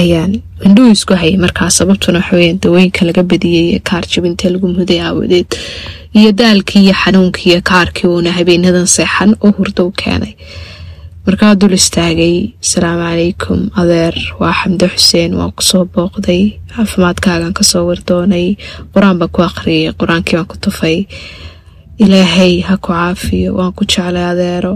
ayaan 0.00 0.32
indhuhu 0.66 0.90
isku 0.96 1.14
hayay 1.22 1.36
markaa 1.44 1.70
sababtuna 1.78 2.18
waxaweyaan 2.22 2.58
dawooyinka 2.64 3.02
laga 3.08 3.22
badiyey 3.32 3.64
ee 3.76 3.80
kaar 3.90 4.04
jabinta 4.14 4.50
lagu 4.54 4.66
muday 4.78 5.00
aawadeed 5.06 5.48
iyo 6.18 6.30
daalkii 6.40 6.82
iyo 6.86 6.94
xanuunkii 7.02 7.48
iyo 7.52 7.60
kaarkii 7.70 8.08
uuna 8.14 8.30
habeenadan 8.38 8.86
seexan 8.96 9.30
oo 9.44 9.50
hurdo 9.58 9.82
u 9.90 9.92
keenay 10.02 10.32
markaa 11.26 11.54
dul 11.60 11.74
istaagay 11.78 12.36
asalaamu 12.62 13.02
calaykum 13.04 13.60
adeer. 13.80 14.14
Waa 14.40 14.52
xamde 14.60 14.86
xuseen 14.94 15.32
waan 15.38 15.52
ku 15.56 15.62
soo 15.70 15.84
booqday. 15.94 16.42
Caafimaadkaagaan 16.72 17.54
ka 17.58 17.64
soo 17.70 17.84
wardoonay. 17.88 18.46
Qur'aan 18.94 19.18
baan 19.20 19.30
ku 19.34 19.40
aqriyay 19.48 19.92
qur'aankii 20.00 20.36
baan 20.38 20.48
ku 20.50 20.56
tufay. 20.64 20.98
Ilaahay 22.02 22.60
ha 22.66 22.74
ku 22.84 22.92
caafiyo 22.92 23.50
waan 23.58 23.72
ku 23.76 23.84
jeclay 23.84 24.24
adeero. 24.32 24.74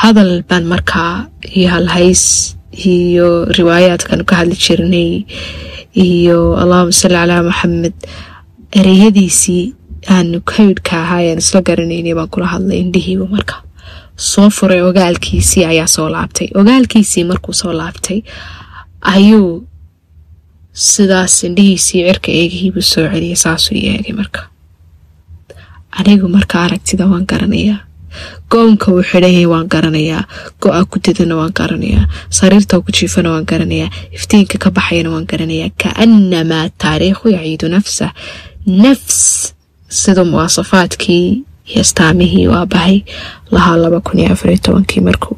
Hadal 0.00 0.42
baan 0.48 0.64
markaa 0.72 1.28
iyo 1.56 1.68
halhays 1.74 2.56
iyo 2.72 3.44
riwaayaadkan 3.58 4.24
ka 4.28 4.34
hadli 4.40 4.56
jirnay 4.64 5.10
iyo 5.94 6.56
allahuma 6.62 6.92
salli 7.00 7.16
calaa 7.20 7.42
maxamed 7.48 7.92
ereyadiisii 8.78 9.64
aanu 10.08 10.40
kaydhka 10.52 10.96
ahaayaan 11.04 11.38
isla 11.44 11.60
garanaynay 11.68 12.14
baan 12.18 12.30
kula 12.32 12.46
hadlay 12.54 12.78
indhihiiba 12.84 13.26
marka 13.34 13.54
soo 14.16 14.50
furay 14.50 14.80
ogaalkiisii 14.82 15.64
ayaa 15.64 15.86
soo 15.86 16.08
laabtay. 16.10 16.48
Ogaalkiisii 16.54 17.24
markuu 17.24 17.52
soo 17.54 17.72
laabtay 17.72 18.20
ayuu 19.00 19.66
sidaas 20.72 21.44
indhihiisii 21.44 22.02
cirka 22.06 22.30
eegihiibuu 22.32 22.82
soo 22.82 23.08
celiyay 23.12 23.36
saasuu 23.36 23.76
eegay 23.76 24.12
marka. 24.20 24.40
Anigu 25.98 26.28
marka 26.28 26.62
aragtida 26.64 27.06
waan 27.06 27.26
garanayaa. 27.26 27.78
Go-onka 28.50 28.92
uu 28.92 29.02
xidhanyay 29.10 29.46
waan 29.46 29.68
garanayaa. 29.68 30.24
Go-a 30.60 30.84
ku 30.84 30.98
dadana 31.04 31.36
waan 31.36 31.52
garanayaa. 31.58 32.06
Sariirta 32.30 32.80
ku 32.80 32.92
jiifana 32.92 33.30
waan 33.34 33.44
garanayaa. 33.50 33.90
Iftiinka 34.16 34.58
ka 34.58 34.70
baxayana 34.70 35.10
waan 35.14 35.26
garanayaa. 35.26 35.70
Kaanamaa 35.82 36.68
taariikhu 36.78 37.28
yaciidu 37.36 37.68
nafsa. 37.68 38.12
Nafs 38.66 39.54
sida 39.88 40.24
muwaasafaadkii 40.24 41.42
iyo 41.68 41.80
astaamihii 41.86 42.46
waa 42.52 42.66
bahay 42.74 42.98
lahaa 43.54 43.76
laba 43.82 44.00
kun 44.06 44.18
iyo 44.18 44.32
afariyo 44.34 44.58
tobankii 44.66 45.02
markuu 45.08 45.36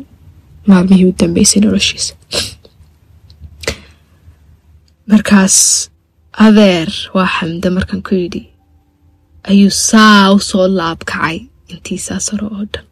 maalmihii 0.69 1.05
u 1.11 1.15
dambeysay 1.21 1.61
noloshiisa. 1.63 2.15
Markaas 5.11 5.57
adeer 6.47 6.89
waa 7.15 7.29
xamde 7.37 7.69
markaan 7.77 8.03
ku 8.07 8.15
yidhi 8.21 8.43
ayuu 9.51 9.71
saa 9.71 10.33
u 10.35 10.39
soo 10.51 10.67
laabkacay 10.79 11.37
intiisaa 11.73 12.21
saro 12.27 12.47
oo 12.57 12.65
dhan. 12.73 12.85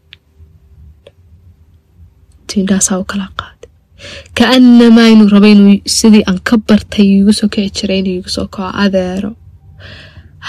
Tiindhaasaa 2.48 2.98
u 3.02 3.04
kala 3.12 3.26
qaaday 3.40 3.70
kaanamaa 4.38 5.08
inuu 5.14 5.28
raba 5.34 5.48
inuu 5.54 5.76
sidii 5.96 6.24
aan 6.30 6.40
ka 6.48 6.54
bartay 6.68 7.06
iigu 7.14 7.32
soo 7.38 7.48
kici 7.54 7.70
jiray 7.78 7.98
inuu 8.02 8.14
iigu 8.16 8.28
soo 8.36 8.46
kaco 8.54 8.70
adeero 8.84 9.30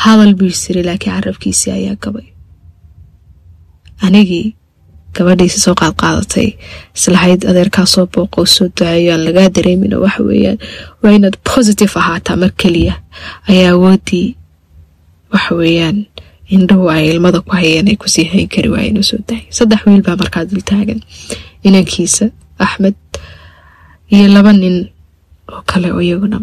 hadal 0.03 0.33
buu 0.37 0.49
isiri 0.55 0.81
laakiin 0.87 1.15
carabkiisii 1.15 1.71
ayaa 1.79 1.95
gabay 2.03 2.27
anigii 4.05 4.45
gabadhiisa 5.15 5.59
soo 5.65 5.75
qaadqaadatay 5.81 6.47
islahayd 6.97 7.41
adeerkaa 7.49 7.85
soo 7.93 8.05
booqo 8.13 8.45
soo 8.55 8.67
duceeyo 8.73 9.13
aan 9.13 9.23
lagaa 9.27 9.49
dareemin 9.55 9.93
waxa 10.03 10.23
weeyaan. 10.29 10.57
Waa 11.01 11.11
inaad 11.17 11.35
positive 11.53 11.93
ahaataa 12.01 12.35
mar 12.41 12.51
keliya. 12.61 12.93
Ayaa 13.49 13.71
awoodii 13.75 14.27
waxa 15.33 15.55
weeyaan. 15.61 15.97
Indhahu 16.55 16.89
ay 16.93 17.03
ilmada 17.13 17.39
ku 17.45 17.51
hayeen 17.59 17.87
ay 17.91 17.95
ku 18.01 18.07
sii 18.13 18.25
hayn 18.31 18.47
kari 18.53 18.69
waayeen 18.73 18.97
oo 19.01 19.05
soo 19.09 19.19
dahay 19.27 19.45
saddex 19.57 19.81
wiil 19.87 20.01
baa 20.07 20.17
markaa 20.21 20.45
dul 20.49 20.61
taagan. 20.71 20.99
Inankiisa 21.67 22.25
axmed 22.65 22.95
iyo 24.13 24.27
laba 24.35 24.51
nin 24.53 24.89
oo 25.53 25.61
kale 25.69 25.87
oo 25.93 26.01
iyaguna 26.01 26.37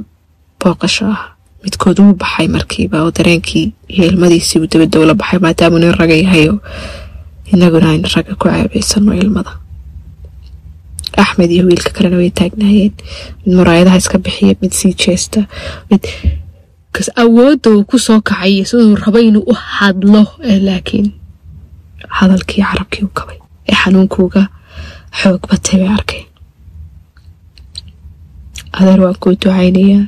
booqasho 0.60 1.06
ah. 1.14 1.22
Midkood 1.64 1.98
wuu 2.00 2.14
baxay 2.22 2.48
markiiba 2.48 3.02
oo 3.04 3.10
dareenkii 3.16 3.66
iyo 3.94 4.04
ilmadiisii 4.10 4.58
uu 4.62 4.66
dabadowla 4.72 5.14
baxay 5.20 5.38
maadaamuu 5.44 5.78
nin 5.82 5.92
raga 6.00 6.14
inaguna 7.54 7.86
aynu 7.92 8.08
ragga 8.14 8.34
ku 8.40 8.46
ceebeysano 8.48 9.12
ilmada 9.22 9.52
axmed 11.22 11.50
iyo 11.54 11.64
wiilka 11.68 11.90
kalena 11.96 12.16
way 12.20 12.30
taagnaayeen. 12.40 12.92
Mid 13.44 13.54
muraayadaha 13.58 13.96
iska 14.02 14.18
bixiya 14.24 14.54
mid 14.62 14.72
sii 14.78 14.92
jeesta 15.02 15.40
mid 15.90 16.02
awoodda 17.22 17.68
uu 17.74 17.84
ku 17.90 17.96
soo 18.06 18.20
kacay 18.28 18.50
iyo 18.54 18.64
siduu 18.70 18.96
raba 19.04 19.20
inuu 19.28 19.44
u 19.52 19.54
hadlo 19.54 20.22
laakiin 20.66 21.08
hadalkii 22.18 22.62
carabkii 22.68 23.04
u 23.08 23.12
kabay 23.18 23.38
ee 23.68 23.76
xanuunkuuga 23.82 24.42
xoog 25.20 25.42
batay 25.50 25.78
bay 25.80 25.90
arkeen. 25.98 26.26
Adeer 28.78 29.00
waan 29.04 29.18
kuu 29.22 29.32
ducaynayaa. 29.40 30.04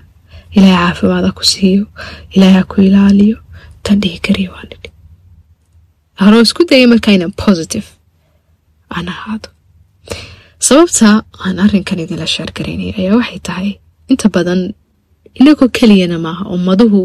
Ilaahay 0.57 0.79
caafimaada 0.87 1.31
ku 1.39 1.45
siiyo. 1.53 1.85
Ilaahay 2.35 2.57
ha 2.61 2.69
ku 2.71 2.77
ilaaliyo. 2.87 3.37
Tan 3.83 4.01
dhihi 4.03 4.19
kariya 4.27 4.51
waa 4.55 4.65
nidhi 4.71 4.82
anoo 6.27 6.41
isku 6.47 6.63
dayay 6.71 6.87
markaa 6.93 7.15
inaan 7.17 7.35
positive. 7.45 7.87
Aan 8.97 9.09
ahaado 9.15 9.49
sababta 10.69 11.09
aan 11.45 11.57
arrinkan 11.65 11.99
idinla 12.05 12.27
sheergaraynaya 12.35 12.95
ayaa 13.01 13.17
waxay 13.21 13.41
tahay 13.49 13.71
inta 14.13 14.27
badan 14.37 14.61
inagoo 15.41 15.69
keliyana 15.79 16.19
maaha 16.27 16.45
ummaduhu 16.57 17.01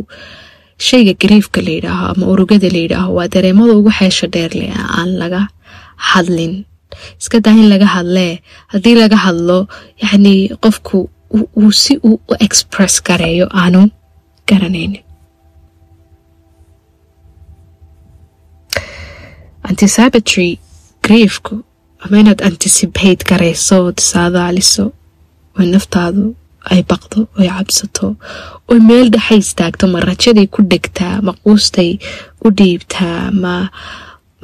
shayga 0.88 1.14
gariifka 1.22 1.60
la 1.68 1.72
yidhaaho 1.78 2.06
ama 2.14 2.26
urugada 2.34 2.70
la 2.76 2.80
yidhaaho 2.86 3.12
waa 3.18 3.28
dareemada 3.36 3.74
ugu 3.80 3.92
xeesha 4.00 4.28
dheerleh 4.36 4.70
aan 5.00 5.10
laga 5.22 5.42
hadlin. 6.10 6.54
Iska 7.22 7.38
daa 7.46 7.56
in 7.62 7.68
laga 7.74 7.88
hadlee 7.96 8.34
haddii 8.74 8.96
laga 9.04 9.18
hadlo 9.26 9.58
yacnii 10.04 10.40
qofku 10.64 10.98
uu 11.62 11.72
si 11.82 11.94
uu 12.10 12.18
u 12.32 12.34
express 12.48 12.94
gareeyo 13.08 13.46
aanu 13.62 13.82
garanaynin 14.50 15.04
antisabatory 19.70 20.50
griefku 21.06 21.56
ama 22.04 22.16
inaad 22.22 22.42
anticipate 22.50 23.22
garayso 23.30 23.76
ood 23.88 24.00
saadaaliso 24.12 24.86
oo 25.60 25.66
naftaadu 25.76 26.24
ay 26.72 26.82
baqdo 26.92 27.20
oy 27.40 27.48
cabsato 27.58 28.08
oo 28.72 28.78
meel 28.90 29.08
dhexay 29.14 29.40
istaagto 29.46 29.86
ma 29.94 30.00
rajaday 30.10 30.48
ku 30.56 30.60
dhegtaa 30.72 31.16
ma 31.28 31.34
quustay 31.44 31.92
u 32.46 32.48
dhiibtaa 32.60 33.20
ma 33.44 33.54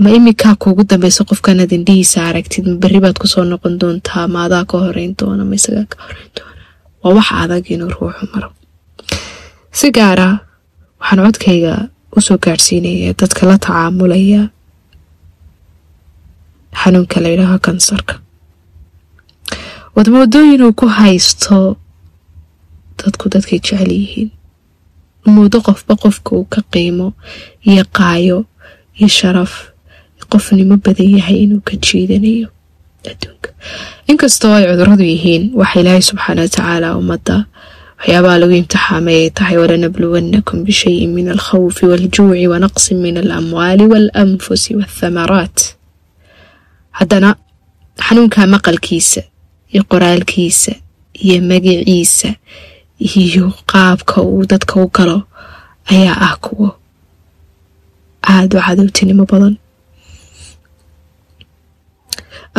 ma 0.03 0.07
iminkaa 0.17 0.55
kuugu 0.63 0.83
dambeyso 0.91 1.21
qofkanaad 1.29 1.71
indhihiisa 1.77 2.19
aragtid 2.29 2.65
ma 2.71 2.75
berri 2.83 2.99
baad 3.05 3.17
ku 3.21 3.27
soo 3.33 3.43
noqon 3.51 3.73
doontaa 3.81 4.25
ma 4.33 4.39
adaa 4.47 4.63
ka 4.71 4.75
horeyn 4.85 5.11
doona 5.19 5.43
ma 5.49 5.55
isagaa 5.59 5.85
ka 5.93 5.97
horeyn 6.05 6.31
doona. 6.37 6.61
Waa 7.03 7.13
wax 7.17 7.27
adag 7.43 7.65
inuu 7.73 7.89
ruuxu 7.95 8.25
maro. 8.33 8.49
Si 9.77 9.87
gaara 9.97 10.27
waxaan 11.01 11.21
codkayga 11.25 11.73
u 12.17 12.21
soo 12.27 12.37
gaadhsiinaya 12.45 13.11
dadka 13.21 13.41
la 13.49 13.55
tacaamulaya 13.65 14.41
xanuunka 16.79 17.17
la 17.23 17.29
yidhaaho 17.33 17.59
kansarka. 17.65 18.13
Wadmoodooyin 19.95 20.61
uu 20.65 20.73
ku 20.79 20.87
haysto 20.97 21.77
dadku 22.99 23.25
dadkay 23.33 23.59
jecel 23.59 23.91
yihiin. 23.91 24.29
Muddo 25.35 25.61
qofba 25.67 25.93
qofka 26.03 26.29
uu 26.35 26.45
ka 26.53 26.61
qiimo 26.71 27.07
iyo 27.69 27.83
qaayo 27.97 28.37
iyo 28.97 29.07
sharaf 29.17 29.53
qofnimo 30.31 30.75
badan 30.85 31.09
yahay 31.17 31.37
inuu 31.45 31.61
ka 31.67 31.73
jiidanayo 31.85 32.47
adduunka. 33.11 33.49
Inkastoo 34.09 34.53
ay 34.57 34.65
cuduradu 34.69 35.03
yihiin 35.13 35.43
waxa 35.59 35.79
ilaahay 35.81 36.01
subxaana 36.09 36.41
watacaala 36.41 36.87
ummadda 36.99 37.37
waxyaabaha 37.99 38.37
lagu 38.41 38.53
imtixaamay 38.61 39.15
ay 39.23 39.29
tahay 39.37 39.57
walanabluwannakum 39.61 40.57
bishayin 40.67 41.11
min 41.17 41.27
alkhawfi 41.35 41.85
waljuuci 41.91 42.47
wanaqsin 42.53 42.97
min 43.05 43.15
alamwaali 43.23 43.85
waalanfusi 43.91 44.75
waathamaraat 44.79 45.57
haddana 46.99 47.29
xanuunka 48.05 48.41
maqalkiisa 48.53 49.21
iyo 49.73 49.81
qoraalkiisa 49.91 50.71
iyo 51.23 51.35
magiciisa 51.49 52.29
iyo 53.21 53.45
qaabka 53.71 54.17
uu 54.31 54.43
dadka 54.51 54.73
u 54.83 54.87
galo 54.95 55.17
ayaa 55.93 56.17
ah 56.27 56.35
kuwo 56.43 56.69
aada 58.31 58.55
u 58.59 58.61
cadowtinimo 58.65 59.23
badan. 59.31 59.55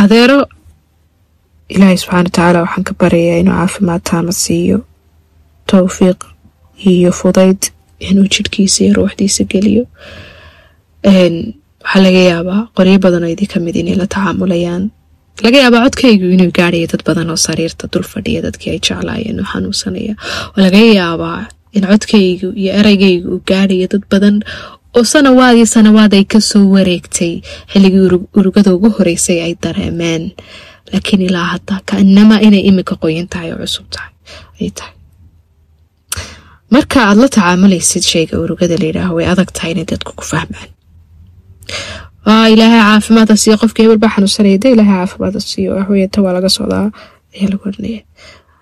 Adeero 0.03 0.38
ilaahay 1.75 1.97
subxaana 2.00 2.23
watacaala 2.25 2.59
waxaan 2.64 2.85
ka 2.88 2.93
baryayaa 3.00 3.41
inuu 3.43 3.55
caafimaad 3.59 4.03
taama 4.11 4.33
siiyo 4.43 4.79
towfiiq 5.71 6.21
iyo 6.93 7.11
fudayd 7.21 7.61
inuu 8.09 8.26
jidhkiisa 8.35 8.79
iyo 8.85 8.93
ruuxdiisa 8.99 9.43
geliyo 9.53 9.85
waxaa 11.85 12.03
laga 12.07 12.23
yaabaa 12.33 12.61
qoryo 12.76 12.99
badan 13.07 13.25
oo 13.26 13.31
idin 13.35 13.49
ka 13.53 13.59
mid 13.67 13.76
inay 13.83 13.97
la 14.00 14.07
tacaamulayaan. 14.14 14.85
Laga 15.45 15.59
yaabaa 15.64 15.83
codkaygu 15.87 16.26
inuu 16.35 16.50
gaadhayo 16.59 16.87
dad 16.93 17.03
badan 17.09 17.29
oo 17.33 17.38
sariirta 17.47 17.85
dul 17.93 18.07
fadhiya 18.12 18.41
dadkii 18.47 18.71
ay 18.75 18.81
jeclaayeen 18.87 19.38
oo 19.43 19.47
xanuunsanaya. 19.53 20.14
Oo 20.55 20.59
laga 20.67 20.81
yaabaa 21.00 21.38
in 21.76 21.85
codkaygu 21.93 22.49
iyo 22.62 22.71
eraygaygu 22.81 23.26
uu 23.35 23.43
gaadhayo 23.50 23.87
dad 23.93 24.05
badan 24.12 24.37
oo 24.97 25.05
sanawaad 25.12 25.57
iyo 25.61 25.67
sanawaad 25.76 26.12
ay 26.19 26.25
ka 26.33 26.41
soo 26.50 26.64
wareegtay 26.75 27.33
xilligii 27.73 28.03
urugada 28.38 28.71
ugu 28.76 28.88
horeysay 28.97 29.38
ay 29.47 29.55
dareemeen. 29.64 30.25
Laakiin 30.93 31.23
ilaa 31.29 31.47
hadda 31.55 31.75
kaanamaa 31.91 32.41
inay 32.47 32.62
imika 32.71 32.95
qoyan 33.03 33.29
tahay 33.33 33.50
oo 33.55 33.61
cusub 33.64 33.87
ay 34.61 34.71
tahay. 34.79 34.95
Marka 36.75 36.99
aad 37.09 37.19
la 37.23 37.29
tacaamulaysid 37.37 38.05
shayga 38.12 38.35
urugada 38.45 38.76
layidhaaho 38.83 39.14
way 39.19 39.26
adag 39.33 39.50
tahay 39.57 39.71
inay 39.75 39.87
dadku 39.93 40.12
ku 40.21 40.25
fahmaan 40.33 40.71
ilaahay 42.52 42.80
caafimaada 42.88 43.35
siiyo 43.42 43.56
qofka 43.62 43.80
hebel 43.83 43.99
baa 44.04 44.12
xanuunsanaya 44.14 44.59
de 44.62 44.68
ilaahay 44.75 44.97
caafimaada 45.00 45.40
siiyo 45.50 45.71
waxweyata 45.78 46.18
waa 46.25 46.33
laga 46.37 46.49
socdaa 46.56 46.87
ayaa 47.35 47.50
lagu 47.52 47.64
oranaya 47.71 48.00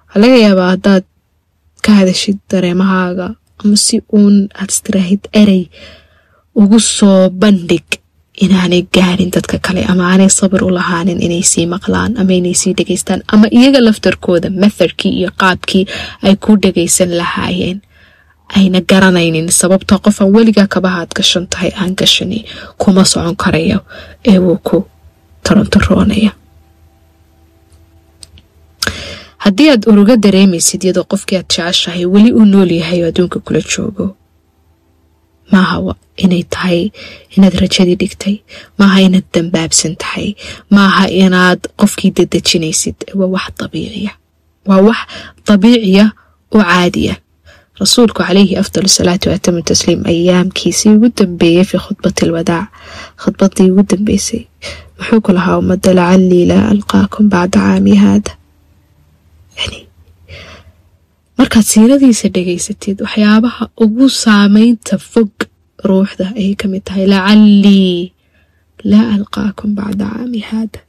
waxaa 0.09 0.21
laga 0.23 0.37
yaabaa 0.47 0.69
haddaad 0.75 1.05
ka 1.85 1.91
hadashid 2.01 2.39
dareemahaaga 2.51 3.27
ama 3.65 3.77
si 3.87 3.97
uun 4.19 4.37
aad 4.61 4.71
istiraahid 4.75 5.23
erey 5.43 5.63
ugu 6.63 6.79
soo 6.81 7.21
bandhig 7.43 7.87
inaanay 8.45 8.83
gaarin 8.97 9.31
dadka 9.37 9.57
kale 9.67 9.81
ama 9.93 10.03
aanay 10.11 10.31
sabir 10.39 10.63
u 10.69 10.71
lahaanin 10.79 11.19
inay 11.27 11.43
sii 11.53 11.67
maqlaan 11.75 12.13
ama 12.21 12.33
inay 12.41 12.55
sii 12.63 12.73
dhegeystaan 12.79 13.21
ama 13.35 13.47
iyaga 13.59 13.81
laftarkooda 13.87 14.49
methodkii 14.63 15.13
iyo 15.21 15.31
qaabkii 15.43 15.85
ay 16.27 16.35
ku 16.45 16.53
dhegeysan 16.63 17.11
lahaayeen 17.21 17.79
ayna 18.57 18.81
garanaynin 18.91 19.49
sababta 19.61 19.95
qofaan 20.05 20.31
weligaa 20.37 20.67
kabahaad 20.75 21.11
gashan 21.19 21.47
tahay 21.53 21.71
aan 21.81 21.93
gashani 22.01 22.39
kuma 22.81 23.05
socon 23.13 23.37
karayo 23.43 23.79
ee 24.31 24.39
wuu 24.45 24.59
ku 24.69 24.79
tarontaroonaya 25.45 26.33
haddii 29.45 29.69
aad 29.71 29.85
uruga 29.91 30.17
dareemaysid 30.25 30.83
iyadoo 30.85 31.05
qofkii 31.13 31.37
aad 31.39 31.49
jeceshahay 31.55 32.05
weli 32.15 32.31
uu 32.33 32.45
nool 32.53 32.71
yahay 32.81 33.01
oo 33.03 33.09
adduunka 33.09 33.39
kula 33.47 33.61
joogo. 33.71 34.17
Maaha 35.53 35.95
inay 36.17 36.43
tahay 36.55 36.91
inaad 37.37 37.55
rajadii 37.63 37.97
dhigtay 38.03 38.37
maaha 38.79 39.01
inaad 39.07 39.27
dambaabsan 39.35 39.97
tahay 40.03 40.29
maaha 40.71 41.05
inaad 41.25 41.61
qofkii 41.81 42.11
dadejinaysid 42.17 42.97
waa 43.19 43.27
wax 43.35 43.47
dabiiciya. 43.61 44.13
Waa 44.67 44.81
wax 44.89 44.99
dabiiciya 45.47 46.05
oo 46.55 46.63
caadiya 46.63 47.15
rasuulku 47.81 48.23
calayhi 48.23 48.57
afdal 48.63 48.87
salaatu 48.99 49.29
waatamu 49.33 49.63
tasliim 49.71 50.01
ayaamkiisii 50.13 50.91
ugu 50.97 51.09
dambeeyey 51.19 51.65
fii 51.71 51.79
khudbati 51.87 52.25
alwadaac 52.27 52.69
khudbadii 53.25 53.71
ugu 53.73 53.83
dambeysay 53.93 54.43
muxuu 54.99 55.21
ku 55.25 55.33
lahaa 55.37 55.59
ummadda 55.63 55.91
lacallii 56.01 56.45
laa 56.53 56.67
alqaakum 56.75 57.25
bacda 57.35 57.59
caami 57.67 57.95
haada 58.05 58.33
yani 59.59 59.81
markaad 61.39 61.65
siiradiisa 61.73 62.29
dhegaysatid 62.37 62.97
waxyaabaha 63.05 63.65
ugu 63.85 64.07
saameynta 64.23 64.99
fog 65.13 65.31
ruuxda 65.91 66.27
ayay 66.41 66.55
ka 66.61 66.67
mid 66.73 66.83
tahay 66.89 67.07
lacallii 67.15 68.13
laa 68.93 69.07
alqaakum 69.19 69.71
bacda 69.79 70.07
caami 70.15 70.41
haada 70.51 70.81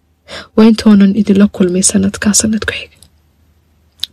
waa 0.56 0.66
intoonan 0.72 1.12
idinla 1.22 1.48
kulmay 1.58 1.84
sanadkaa 1.92 2.34
sanad 2.42 2.64
ku 2.70 2.74
xiga 2.80 2.98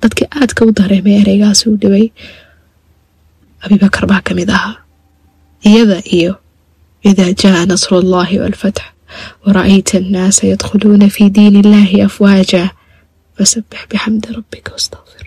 dadkii 0.02 0.28
aadka 0.40 0.60
u 0.68 0.72
dareemay 0.78 1.16
ereygaasi 1.22 1.64
u 1.72 1.76
dhibay 1.82 2.06
abibakar 3.64 4.04
baa 4.10 4.20
ka 4.26 4.32
mid 4.38 4.50
ahaa. 4.50 4.76
Iyada 5.68 5.98
iyo 6.16 6.32
idaa 7.08 7.32
jaa 7.40 7.66
nasru 7.70 7.98
allahi 8.02 8.38
waalfatx 8.42 8.84
wara'ayta 9.46 9.98
annaasa 10.00 10.42
yadkhuluuna 10.52 11.08
fii 11.14 11.28
diin 11.34 11.56
illahi 11.62 12.02
afwaaja 12.08 12.62
fasabbix 13.36 13.80
bixamdi 13.90 14.28
rabbika 14.36 14.70
wastaqfir 14.76 15.26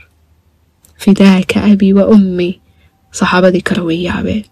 fidaaka 1.03 1.57
abii 1.71 1.93
wa 1.93 2.05
ummii 2.15 2.53
saxaabadii 3.11 3.61
kale 3.67 3.81
way 3.87 3.99
yaabeen. 4.07 4.43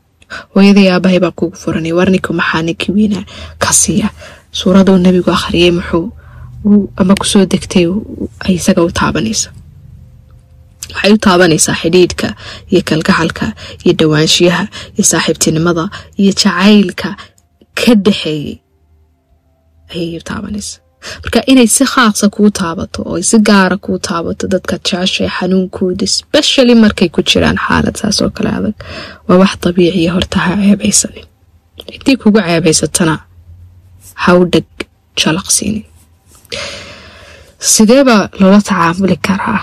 Hooyadii 0.54 0.88
aabahay 0.90 1.20
baa 1.20 1.32
kugu 1.32 1.56
furanay 1.62 1.92
warninku 2.00 2.34
maxaa 2.34 2.62
ninkii 2.62 2.92
weynaa 2.96 3.26
ka 3.60 3.70
siiya? 3.74 4.10
Suuraduu 4.52 4.98
nebigu 4.98 5.32
akhriyay 5.32 5.72
muxuu 5.72 6.12
ama 6.96 7.14
ku 7.20 7.26
soo 7.26 7.46
degtay 7.46 7.86
ay 8.46 8.54
isaga 8.60 8.84
u 8.84 8.92
taabanaysa 8.92 9.50
waxay 10.94 11.12
u 11.16 11.18
taabanaysaa 11.28 11.76
xidhiidhka 11.82 12.28
iyo 12.72 12.82
kalgacalka 12.90 13.46
iyo 13.86 13.94
dhowaanshiyaha 14.00 14.64
iyo 14.96 15.04
saaxiibtinimada 15.12 15.84
iyo 16.22 16.32
jacaylka 16.42 17.10
ka 17.80 17.92
dhexeeyey 18.06 18.54
ayay 19.94 20.18
u 20.22 20.24
taabanaysaa. 20.32 20.80
Marka 21.24 21.40
inay 21.52 21.68
si 21.76 21.84
khaaqsa 21.94 22.26
kuu 22.36 22.50
taabato 22.60 23.00
oo 23.10 23.18
si 23.30 23.38
gaara 23.48 23.78
kuu 23.86 23.98
taabato 24.08 24.44
dadka 24.54 24.76
jeceshay 24.88 25.30
xanuunkooda 25.38 26.04
especially 26.12 26.76
markay 26.84 27.10
ku 27.16 27.22
jiraan 27.30 27.58
xaalad 27.66 27.96
saas 28.02 28.18
oo 28.24 28.30
kale 28.38 28.50
adag 28.60 28.76
waa 29.28 29.38
wax 29.42 29.52
dabiiciya 29.64 30.12
horta 30.16 30.38
ha 30.46 30.52
ceebaysanin 30.64 31.26
intii 31.96 32.18
kugu 32.22 32.40
ceebaysatana 32.48 33.16
ha 34.24 34.30
u 34.40 34.44
dheg 34.54 34.68
jalaqsiinin. 35.22 35.86
Sideebaa 37.74 38.24
loola 38.40 38.60
tacaamuli 38.70 39.18
karaa 39.28 39.60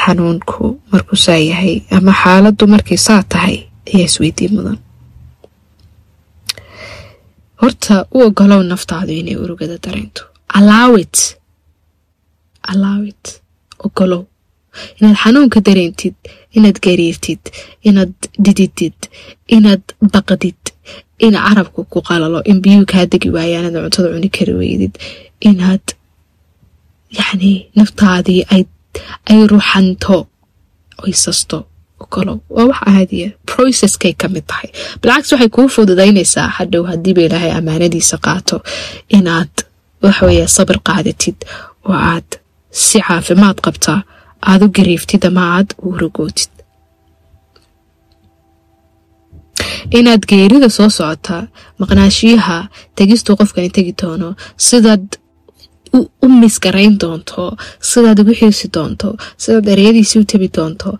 xanuunku 0.00 0.64
markuu 0.92 1.16
saa 1.26 1.40
yahay 1.50 1.74
ama 1.96 2.12
xaaladdu 2.22 2.64
markay 2.74 2.98
saa 3.06 3.22
tahay 3.32 3.56
ayaa 3.94 4.06
isweydiin 4.10 4.52
mudan. 4.56 4.78
Horta 7.62 7.96
u 8.14 8.18
ogolow 8.28 8.62
naftaadu 8.72 9.12
inay 9.20 9.36
urugada 9.44 9.76
dareento. 9.84 10.22
Alaawit 10.58 11.16
alaawit 12.72 13.24
ogolow. 13.86 14.22
Inaad 15.00 15.16
xanuunka 15.22 15.60
dareentid 15.68 16.14
inaad 16.56 16.78
gariirtid 16.86 17.42
inaad 17.88 18.14
dhididid 18.44 18.98
inaad 19.56 19.84
baqdid 20.12 20.60
in 21.26 21.34
carabku 21.44 21.80
ku 21.92 21.98
qalalo 22.08 22.40
in 22.50 22.58
biyuhu 22.62 22.84
kaa 22.92 23.06
degi 23.12 23.30
waayaan 23.36 23.66
inaad 23.70 23.84
cuntada 23.84 24.08
cuni 24.14 24.28
kari 24.36 24.52
weydid 24.60 24.94
inaad 25.48 25.86
yacni 27.18 27.52
naftaadii 27.78 28.42
ay 28.54 28.62
ay 29.30 29.40
ruxanto 29.52 30.16
oysasto 31.04 31.58
ogolow 32.02 32.38
waa 32.56 32.66
wax 32.70 32.80
caadiya 32.86 33.28
processkay 33.50 34.12
ka 34.20 34.26
mid 34.34 34.44
tahay. 34.50 34.68
Bilcagsi 35.02 35.32
waxay 35.34 35.48
kuu 35.56 35.68
fududaynaysaa 35.74 36.48
hadhow 36.58 36.82
haddiiba 36.90 37.20
ilaahay 37.26 37.52
ammaanadiisa 37.58 38.16
qaato. 38.26 38.56
Inaad 39.18 39.54
waxweeye 40.02 40.46
sabir 40.56 40.78
qaadatid 40.88 41.36
oo 41.88 41.96
aad 42.12 42.28
si 42.70 42.98
caafimaad 43.06 43.58
qabta 43.66 43.92
aad 44.50 44.62
u 44.66 44.68
gariiftid 44.76 45.22
ama 45.28 45.42
aad 45.56 45.68
u 45.82 45.88
urugootid 45.94 46.50
inaad 49.98 50.22
geerida 50.30 50.68
soo 50.76 50.88
socota 50.98 51.36
maqnaashiyaha 51.80 52.58
tegistuu 52.98 53.36
qofkani 53.40 53.70
tegi 53.76 53.92
doono 54.02 54.28
sidaad 54.68 55.06
u 56.24 56.28
misgarayn 56.42 56.94
doonto 57.02 57.42
sidaad 57.90 58.18
ugu 58.22 58.34
xiisi 58.40 58.66
doonto 58.76 59.08
sidaad 59.42 59.66
ereyadiisii 59.74 60.20
u 60.24 60.28
tabi 60.32 60.48
doonto 60.56 60.90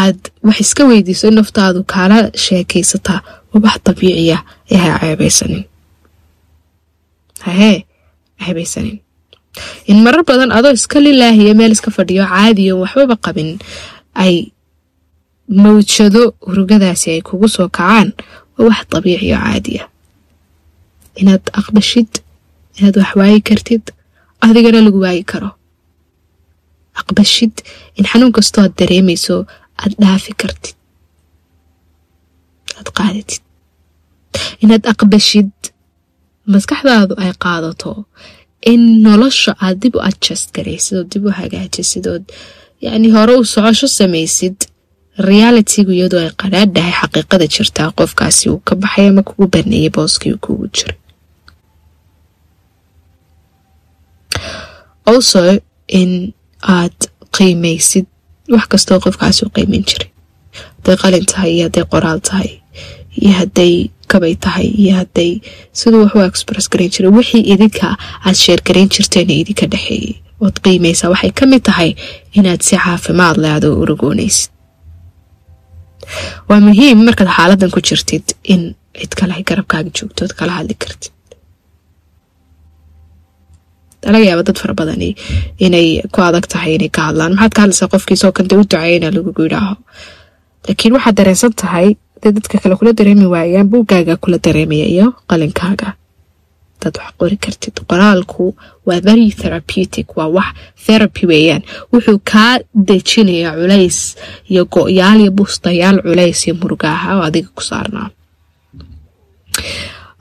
aad 0.00 0.18
wax 0.46 0.58
iska 0.64 0.82
weydiiso 0.90 1.24
in 1.30 1.34
naftaadu 1.40 1.80
kaala 1.92 2.18
sheekaysataa 2.44 3.20
waa 3.52 3.60
wax 3.64 3.76
dabiiciya 3.86 4.38
ee 4.74 4.76
ha 4.84 4.98
ceebaysanin 5.02 5.64
hahee 7.46 7.76
ceebaysanin 8.44 8.98
in 9.90 9.98
marar 10.04 10.22
badan 10.30 10.52
adoo 10.58 10.72
iska 10.78 10.98
lilaahiya 11.06 11.54
meel 11.58 11.72
iska 11.76 11.90
fadhiyo 11.96 12.24
caadiyo 12.32 12.74
waxbaba 12.82 13.16
qabin 13.26 13.50
ay 14.24 14.34
mawjado 15.62 16.22
urugadaasi 16.48 17.06
ay 17.14 17.20
kugu 17.28 17.48
soo 17.54 17.68
kacaan 17.78 18.08
waa 18.58 18.66
wax 18.68 18.80
dabiiciyo 18.92 19.36
caadiya 19.44 19.84
inaad 21.20 21.44
aqbashid 21.60 22.10
inaad 22.78 22.96
wax 23.00 23.10
waayi 23.20 23.40
kartid 23.48 23.84
adigana 24.46 24.80
lagu 24.86 24.98
waayi 25.04 25.22
karo. 25.32 25.50
Aqbashid 27.00 27.54
in 27.98 28.04
xanuun 28.10 28.32
kastoo 28.36 28.62
aad 28.64 28.74
dareemayso 28.80 29.36
aad 29.82 29.92
dhaafi 30.02 30.32
kartid. 30.40 30.76
Aad 32.78 32.88
qaadatid 32.98 33.42
inaad 34.64 34.84
aqbashid 34.92 35.50
maskaxdaadu 36.54 37.14
ay 37.22 37.32
qaadato 37.44 37.90
in 38.72 38.82
nolosha 39.06 39.52
aad 39.64 39.76
dib 39.82 39.94
u 39.98 40.00
adjust 40.08 40.46
garaysid 40.56 40.94
oo 41.00 41.04
dib 41.12 41.24
u 41.28 41.30
hagaajisid 41.40 42.04
ood 42.14 42.24
yacni 42.84 43.08
hore 43.16 43.34
u 43.40 43.44
socosho 43.54 43.86
samaysid 43.98 44.56
realitygu 45.28 45.92
iyadoo 45.98 46.20
ay 46.24 46.30
qadhaadhahay 46.42 46.94
xaqiiqada 47.00 47.46
jirtaa 47.54 47.88
qofkaasi 47.98 48.44
uu 48.52 48.60
ka 48.68 48.74
baxay 48.82 49.06
ama 49.10 49.22
kugu 49.28 49.44
baneeyay 49.54 49.90
booskii 49.96 50.32
uu 50.34 50.40
kugu 50.46 50.66
jiray 50.76 50.96
also 55.10 55.42
in 56.00 56.10
aad 56.76 56.98
qiimaysid 57.36 58.06
wax 58.54 58.64
kastoo 58.72 58.98
qofkaasi 59.04 59.40
u 59.46 59.50
qiimeyn 59.56 59.84
jiray. 59.90 60.08
Hadday 60.78 60.96
qalin 61.02 61.26
tahay 61.32 61.50
iyo 61.56 61.64
hadday 61.68 61.84
qoraal 61.94 62.20
tahay 62.30 62.50
iyo 63.22 63.32
hadday 63.40 63.72
kabay 64.12 64.34
tahay 64.44 64.66
iyo 64.82 64.92
hadday 65.00 65.30
siduu 65.80 66.02
wax 66.04 66.14
u 66.16 66.24
express 66.30 66.66
garayn 66.72 66.90
jiray. 66.94 67.10
Wixii 67.18 67.42
idinka 67.54 67.88
aad 68.26 68.36
sheer 68.42 68.60
jirteen 68.94 69.30
idinka 69.42 69.66
dhexeeyey 69.74 70.14
ood 70.44 70.56
qiimaysaa 70.64 71.10
waxay 71.14 71.32
ka 71.38 71.44
mid 71.52 71.62
tahay 71.68 71.90
inaad 72.38 72.60
si 72.68 72.74
caafimaad 72.84 73.36
leh 73.42 73.52
aad 73.56 73.64
u 73.68 73.72
urugoonaysid 73.82 74.50
waa 76.48 76.60
muhiim 76.66 76.98
markaad 77.08 77.30
xaaladan 77.36 77.70
ku 77.74 77.80
jirtid 77.88 78.26
in 78.54 78.62
cid 79.00 79.12
kale 79.18 79.34
garabkaaga 79.48 79.90
joogtood 79.98 80.32
kala 80.38 80.52
hadli 80.58 80.74
kartid 80.84 81.12
laga 84.04 84.24
yaaba 84.30 84.42
dad 84.48 84.58
fara 84.62 84.74
badan 84.80 85.02
inay 85.66 85.88
ku 86.12 86.18
adag 86.28 86.46
tahay 86.52 86.74
inay 86.78 86.90
ka 86.96 87.02
hadlaan. 87.08 87.32
Maxaad 87.34 87.52
ka 87.56 87.60
hadlaysaa 87.62 87.88
qofkiisoo 87.94 88.32
kante 88.36 88.54
u 88.56 88.62
duceeyna 88.64 89.08
lagugu 89.16 89.42
yidhaaho 89.46 89.74
laakiin 90.66 90.92
waxaad 90.96 91.16
dareensan 91.18 91.52
tahay 91.62 91.88
haday 92.14 92.32
dadka 92.36 92.56
kale 92.62 92.74
kula 92.80 92.92
dareemi 92.98 93.26
waayaan 93.34 93.68
buuggaaga 93.72 94.14
kula 94.22 94.38
dareemaya 94.44 94.86
iyo 94.94 95.06
qalinkaaga. 95.30 95.88
Dad 96.82 96.94
wax 97.00 97.10
qori 97.20 97.36
kartid 97.44 97.74
qoraalku 97.90 98.44
waa 98.86 99.00
very 99.08 99.30
therapeutic 99.40 100.06
waa 100.16 100.28
wax 100.36 100.48
therapy 100.86 101.26
weeyaan. 101.30 101.62
Wuxuu 101.92 102.18
kaa 102.30 102.58
dejinayaa 102.88 103.54
culays 103.60 103.98
iyo 104.52 104.62
go-yaal 104.74 105.18
iyo 105.24 105.30
bustayaal 105.38 105.98
culays 106.06 106.38
iyo 106.46 106.54
murugaaha 106.60 107.08
oo 107.18 107.22
adiga 107.28 107.50
ku 107.56 107.62
saarnaa. 107.70 108.08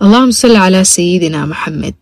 Allahuma 0.01 0.33
salli 0.41 0.57
calaa 0.63 0.85
sayidina 0.95 1.39
maxamed 1.51 2.01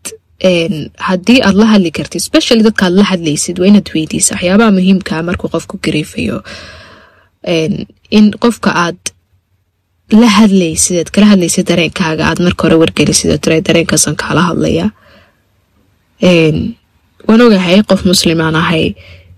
haddii 1.08 1.40
aad 1.42 1.54
la 1.62 1.66
hadli 1.72 1.90
kartid 1.98 2.20
specially 2.20 2.62
dadkaad 2.68 2.92
la 2.92 3.04
hadlaysid 3.10 3.58
waa 3.60 3.68
inaad 3.72 3.88
weydiisa 3.94 4.34
waxyaabaha 4.34 4.70
muhiimkaa 4.78 5.22
markuu 5.28 5.48
qofku 5.54 5.78
gariifayo 5.84 6.42
in 8.18 8.26
qofka 8.44 8.70
aad 8.84 8.98
la 10.12 10.28
hadlaysid 10.38 10.96
aad 11.02 11.10
kala 11.14 11.26
hadlaysid 11.32 11.66
dareenkaaga 11.70 12.26
aad 12.30 12.40
marka 12.46 12.62
hore 12.68 12.76
wargelisid 12.82 13.30
dareenkaasan 13.68 14.16
kaala 14.16 14.42
hadlaya. 14.50 14.90
Waan 17.28 17.40
ogahay 17.46 17.82
qof 17.90 18.04
muslimaan 18.04 18.54
ahay 18.62 18.94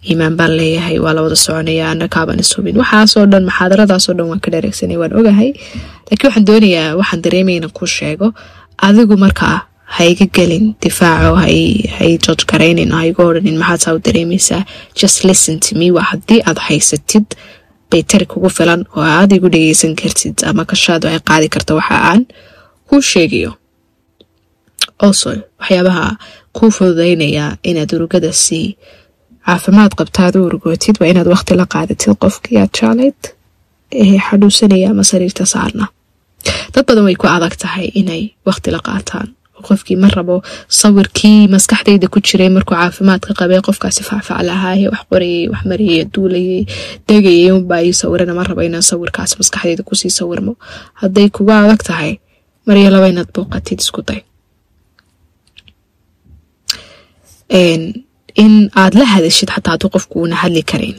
iimaan 0.08 0.36
baan 0.36 0.52
leeyahay 0.56 0.98
waa 1.04 1.14
la 1.14 1.22
wada 1.22 1.36
soconaya 1.36 1.90
ana 1.90 2.06
ishubin 2.40 2.76
waxaasoo 2.76 3.26
dhan 3.26 3.44
maxaadaradaasoo 3.50 4.14
dhan 4.18 4.28
waan 4.30 4.40
ka 4.40 4.50
dhereegsanay 4.50 4.96
waan 4.96 5.12
ogahay. 5.20 5.50
Laakiin 6.10 6.26
waxaan 6.28 6.46
doonayaa 6.46 6.96
waxaan 7.00 7.22
dareemaya 7.22 7.56
inaan 7.56 7.72
kuu 7.78 7.86
sheego. 7.86 8.34
Adigu 8.86 9.16
markaa 9.16 9.67
ha 9.94 10.00
iga 10.12 10.26
gelin 10.36 10.66
difaaco 10.82 11.30
hay 11.42 12.12
joj 12.26 12.40
garaynin 12.50 12.90
ha 12.96 13.00
iga 13.10 13.22
odhanin 13.30 13.56
maxaad 13.62 13.80
saa 13.84 13.94
u 13.98 14.00
dareemaysaa 14.08 14.62
just 15.00 15.18
listen 15.28 15.56
to 15.66 15.70
me. 15.78 15.86
waa 15.96 16.06
haddii 16.12 16.40
aad 16.48 16.58
haysatid 16.68 17.26
baytari 17.90 18.26
kugu 18.32 18.50
filan 18.58 18.80
oo 18.96 19.04
aad 19.16 19.30
igu 19.36 19.48
dhegeysan 19.54 19.94
kartid 20.00 20.36
ama 20.50 20.62
kashaadu 20.70 21.04
ay 21.12 21.18
qaadi 21.30 21.48
karta 21.54 21.72
waxa 21.78 21.96
aan 22.10 22.22
kuu 22.88 23.00
sheegayo 23.12 23.52
also 25.06 25.28
waxyaabaha 25.60 26.04
kuu 26.56 26.70
fududeynaya 26.76 27.46
inaad 27.70 27.90
urugada 27.96 28.32
si 28.44 28.60
caafimaad 29.46 29.92
qabtaad 30.00 30.34
u 30.38 30.44
urugootid 30.48 30.96
waa 31.00 31.08
inaad 31.12 31.28
waqti 31.34 31.52
la 31.60 31.66
qaadatid 31.74 32.12
qofkii 32.24 32.58
aad 32.62 32.72
jaalayd 32.80 33.20
ee 34.04 34.18
xadhuusanaya 34.26 34.86
ama 34.92 35.04
sariirta 35.10 35.44
saarna 35.54 35.86
dad 36.74 36.84
badan 36.88 37.04
way 37.08 37.16
ku 37.22 37.26
adag 37.36 37.54
tahay 37.62 37.86
inay 38.00 38.22
waqti 38.48 38.68
la 38.74 38.80
qaataan 38.88 39.28
qofkii 39.68 39.96
ma 40.02 40.08
rabo 40.16 40.36
sawirkii 40.80 41.48
maskaxdayda 41.54 42.06
ku 42.12 42.18
jiray 42.26 42.48
markuu 42.56 42.74
caafimaadka 42.80 43.30
qabay 43.40 43.60
qofkaasi 43.68 44.02
faacfaac 44.08 44.42
lahaaye 44.48 44.86
wax 44.92 45.02
qorayay 45.10 45.44
wax 45.52 45.62
marayay 45.70 46.04
duulayay 46.14 46.62
degayay 47.08 47.50
unbaa 47.58 47.82
ii 47.88 47.92
sawirana 48.00 48.34
ma 48.38 48.42
rabo 48.48 48.62
inaan 48.68 48.84
sawirkaas 48.90 49.30
maskaxdayda 49.40 49.82
ku 49.88 49.94
sii 50.00 50.10
sawirmo. 50.18 50.52
Hadday 51.00 51.28
kuga 51.36 51.54
adag 51.64 51.82
tahay 51.88 52.12
maryo 52.66 52.90
laba 52.94 53.08
inaad 53.12 53.30
booqatid 53.34 53.80
isku 53.84 54.02
day. 54.08 54.20
In 58.44 58.54
aad 58.80 58.94
la 59.00 59.04
hadashid 59.14 59.48
xataa 59.54 59.72
hadduu 59.74 59.90
qofku 59.94 60.14
uuna 60.20 60.36
hadli 60.42 60.62
karayn 60.70 60.98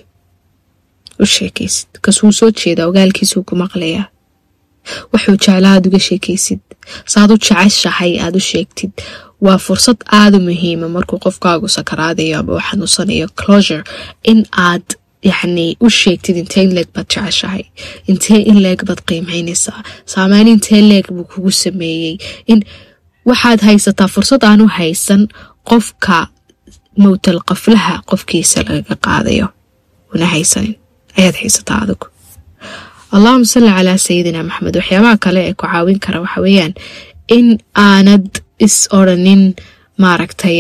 u 1.24 1.26
sheekaysid 1.36 1.90
kasuu 2.06 2.32
soo 2.40 2.50
jeeda 2.62 2.88
ogaalkiisuu 2.90 3.44
ku 3.50 3.54
maqlayaa 3.64 4.06
wuxuu 5.14 5.36
jeclaa 5.44 5.74
aad 5.76 5.86
uga 5.90 6.00
sheekaysid. 6.08 6.60
Saaad 7.14 7.32
u 7.36 7.38
jeceshahay 7.48 8.14
aad 8.26 8.36
u 8.40 8.44
sheegtid. 8.52 8.92
Waa 9.46 9.58
fursad 9.66 9.98
aada 10.20 10.38
muhiima 10.48 10.88
markuu 10.96 11.20
qofkaagu 11.26 11.68
sakaraadayo 11.78 12.40
ama 12.40 12.54
u 12.58 12.62
xanuunsanayo 12.68 13.28
closure 13.42 13.84
in 14.32 14.40
aad 14.70 14.88
yacni 15.30 15.66
u 15.86 15.90
sheegtid 16.00 16.36
intee 16.42 16.64
in 16.68 16.74
leeg 16.78 16.90
baad 16.96 17.08
jeceshahay 17.16 17.64
intee 18.12 18.40
in 18.52 18.58
leeg 18.66 18.80
baad 18.88 19.02
qiimeynaysaa. 19.10 19.82
Saameyn 20.14 20.48
intee 20.56 20.82
leeg 20.92 21.06
buu 21.16 21.24
kugu 21.32 21.52
sameeyey. 21.52 22.18
In 22.52 22.60
waxaad 23.30 23.60
haysataa 23.70 24.08
fursad 24.16 24.44
aanu 24.50 24.66
haysan 24.78 25.22
qofka 25.70 26.18
mowtal 27.04 27.40
qaflaha 27.50 27.94
qofkiisa 28.10 28.60
lagaga 28.68 28.96
qaadayo. 29.06 29.48
Una 30.16 30.26
haysanin. 30.34 30.76
Ayaad 31.18 31.36
haysataa 31.42 31.80
adigu 31.84 32.06
allahuma 33.16 33.46
salli 33.54 33.72
calaa 33.78 33.98
sayidina 34.08 34.42
maxamed 34.50 34.76
waxyaabaha 34.80 35.18
kale 35.26 35.40
ee 35.50 35.54
ku 35.60 35.66
caawin 35.72 36.00
kara 36.06 36.20
waxa 36.26 36.40
weeyaan 36.46 36.74
in 37.38 37.48
aanad 37.88 38.26
is 38.66 38.76
odhanin 39.00 39.44
maaragtay 40.04 40.60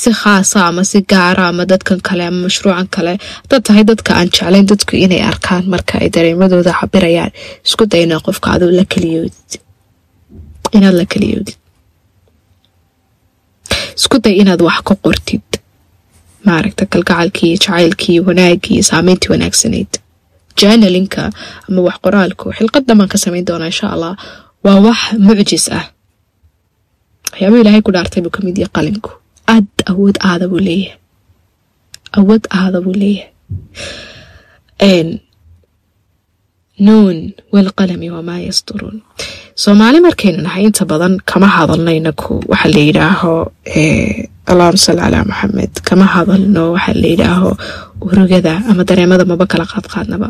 si 0.00 0.10
khaasa 0.20 0.58
ama 0.68 0.82
si 0.90 0.98
gaara 1.12 1.44
ama 1.52 1.64
dadkan 1.72 2.00
kale 2.08 2.22
ama 2.28 2.38
mashruucan 2.46 2.88
kale. 2.96 3.12
Hadaad 3.44 3.62
tahay 3.66 3.84
dadka 3.90 4.10
aan 4.18 4.28
jeclayn 4.36 4.66
dadku 4.72 4.94
inay 5.04 5.22
arkaan 5.30 5.64
marka 5.74 5.94
ay 6.02 6.08
dareemadooda 6.16 6.72
cabirayaan 6.80 7.32
isku 7.66 7.84
dayna 7.92 8.16
qofka 8.26 8.48
aduu 8.56 8.70
la 8.78 8.84
kaliyoodid. 8.94 9.52
Inaad 10.76 10.94
la 11.00 11.06
kaliyoodid. 11.12 11.56
Isku 13.98 14.16
day 14.24 14.34
inaad 14.42 14.60
wax 14.68 14.78
ka 14.88 14.94
qortid. 15.04 15.46
Maaragta 16.46 16.84
kalgacalkii 16.92 17.52
jacaylkii 17.64 18.18
wanaagii 18.28 18.80
saameyntii 18.90 19.30
wanaagsanayd 19.34 19.92
janalinka 20.60 21.22
ama 21.68 21.80
wax 21.86 21.96
qoraalku 22.04 22.46
xilqadan 22.58 22.96
baan 22.98 23.08
ka 23.12 23.18
samayn 23.24 23.44
doonaa 23.48 23.70
insha 23.72 23.86
allah. 23.94 24.12
Waa 24.64 24.78
wax 24.86 24.98
mucjis 25.26 25.66
ah. 25.78 25.84
Waxyaaba 27.32 27.56
ilaahay 27.62 27.82
ku 27.86 27.90
dhaartay 27.94 28.20
buu 28.24 28.32
ka 28.36 28.40
mid 28.46 28.56
yahay 28.62 28.72
qalinku. 28.76 29.10
Aad 29.52 29.66
awood 29.90 30.16
aada 30.28 30.46
buu 30.52 30.62
leeyahay. 30.68 30.98
Awood 32.18 32.44
aada 32.58 32.78
buu 32.84 32.94
leeyahay 33.02 33.30
nuun 36.86 37.32
walqalami 37.54 38.08
wamaa 38.10 38.40
yasturuun. 38.48 38.96
Soomaali 39.62 39.98
markaynu 40.06 40.42
nahay 40.46 40.64
inta 40.68 40.84
badan 40.84 41.14
kama 41.30 41.46
hadalnayna 41.56 42.12
ku. 42.12 42.42
Waxa 42.50 42.68
la 42.74 42.80
yidhaaho 42.88 43.32
allahuma 44.50 44.76
salli 44.86 45.00
calaa 45.00 45.24
maxamed 45.30 45.72
kama 45.88 46.04
hadalno 46.14 46.62
waxa 46.74 46.92
la 47.02 47.08
yidhaaho 47.14 47.50
urugada 48.06 48.54
ama 48.70 48.82
dareemada 48.88 49.24
maba 49.30 49.46
kala 49.52 49.64
qaadqaadnaba. 49.72 50.28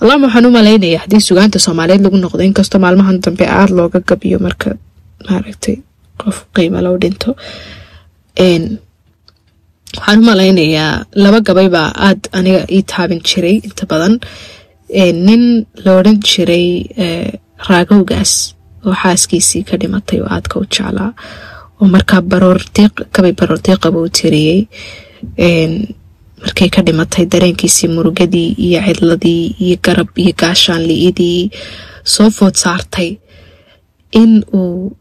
Allahuma 0.00 0.26
waxaan 0.28 0.46
u 0.48 0.50
malaynaya 0.58 0.98
haddii 1.04 1.20
sugaanta 1.28 1.58
soomaaliyeed 1.66 2.02
lagu 2.06 2.16
noqdo 2.24 2.42
inkastoo 2.48 2.80
maalmahan 2.84 3.20
dambe 3.24 3.44
aada 3.58 3.72
looga 3.78 4.00
gabiyo 4.10 4.38
marka 4.46 4.70
maaragtay 5.28 5.76
qof 6.20 6.36
qiima 6.56 6.80
loo 6.86 6.96
dhinto. 7.02 7.30
Waxaan 9.96 10.18
u 10.22 10.24
malaynayaa 10.30 11.04
laba 11.24 11.38
gabaybaa 11.48 11.88
aada 12.06 12.26
aniga 12.38 12.60
ii 12.76 12.82
taabin 12.92 13.20
jiray 13.28 13.56
inta 13.68 13.84
badan 13.92 14.14
nin 15.26 15.42
la 15.84 15.90
odhan 15.98 16.18
jiray 16.28 16.66
raagowgaas 17.68 18.32
oo 18.86 18.94
xaaskiisii 19.02 19.62
ka 19.68 19.74
dhimatay 19.80 20.18
oo 20.20 20.28
aadka 20.36 20.54
u 20.60 20.64
jeclaa 20.74 21.10
oo 21.80 21.86
markaa 21.94 22.20
baroorkabay 22.30 23.32
baroordiiqaba 23.40 23.98
u 24.06 24.08
tiriyey 24.18 24.60
markay 26.42 26.68
ka 26.74 26.80
dhimatay 26.86 27.24
dareenkiisii 27.32 27.88
murugadii 27.96 28.48
iyo 28.66 28.80
cidladii 28.86 29.44
iyo 29.64 29.76
garab 29.84 30.08
iyo 30.22 30.32
gaashaan 30.40 30.82
li-idii 30.88 31.50
soo 32.14 32.30
food 32.36 32.54
saartay 32.64 33.10
in 34.20 34.32
uu 34.60 34.96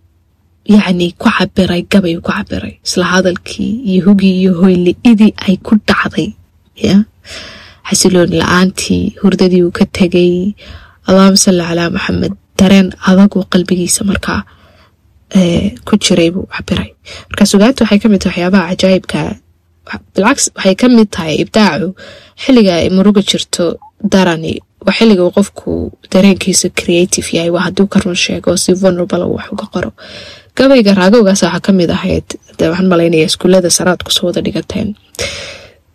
yacni 0.73 1.07
ku 1.21 1.27
cabiray 1.37 1.81
gabay 1.91 2.15
ku 2.25 2.31
cabiray 2.31 2.73
isla 2.85 3.05
hadalkii 3.13 3.71
iyo 3.91 3.99
hugii 4.05 4.35
iyo 4.41 4.51
hoyli-idii 4.61 5.33
ay 5.47 5.55
ku 5.65 5.73
dhacday 5.87 6.29
ya 6.87 6.95
xasiloon 7.91 8.31
la'aantii 8.41 9.03
hurdadii 9.21 9.63
uu 9.67 9.71
ka 9.79 9.85
tegay 9.99 10.33
allahuma 11.07 11.39
salli 11.45 11.63
calaa 11.69 11.89
maxamed 11.97 12.33
dareen 12.59 12.87
adagoo 13.11 13.43
qalbigiisa 13.53 14.01
markaa 14.11 14.41
ku 15.87 15.93
jiray 16.05 16.29
buu 16.35 16.45
cabiray 16.55 16.89
marka 17.29 17.43
sugaanta 17.51 17.83
waxay 17.83 17.99
ka 18.03 18.07
mid 18.13 18.21
tahay 18.25 18.43
waxyaabaha 18.43 18.69
cajaayibka 18.71 19.21
bilcaks 20.15 20.45
waxay 20.57 20.75
ka 20.81 20.87
mid 20.97 21.09
tahay 21.15 21.35
ibdaacu. 21.43 21.87
Xilliga 22.43 22.73
ay 22.81 22.89
muruga 22.95 23.21
jirto 23.29 23.65
darani 24.13 24.53
waa 24.85 24.95
xilliga 24.97 25.23
uu 25.25 25.33
qofku 25.37 25.71
dareenkiisa 26.13 26.67
creative 26.79 27.27
yahay. 27.35 27.49
Waa 27.55 27.63
hadduu 27.67 27.87
ka 27.93 27.99
run 28.03 28.15
sheego 28.23 28.51
si 28.63 28.71
vulnerable 28.81 29.23
wax 29.35 29.45
uga 29.53 29.65
qoro. 29.73 29.89
Gabayga 30.57 30.91
raagowgaas 30.99 31.41
waxaa 31.45 31.61
ka 31.65 31.71
mid 31.79 31.89
ahayd 31.97 32.27
waxaan 32.59 32.87
malaynaya 32.93 33.25
iskuullada 33.29 33.69
saraad 33.77 34.01
ku 34.05 34.11
soo 34.15 34.25
wada 34.29 34.41
dhigateen 34.45 34.87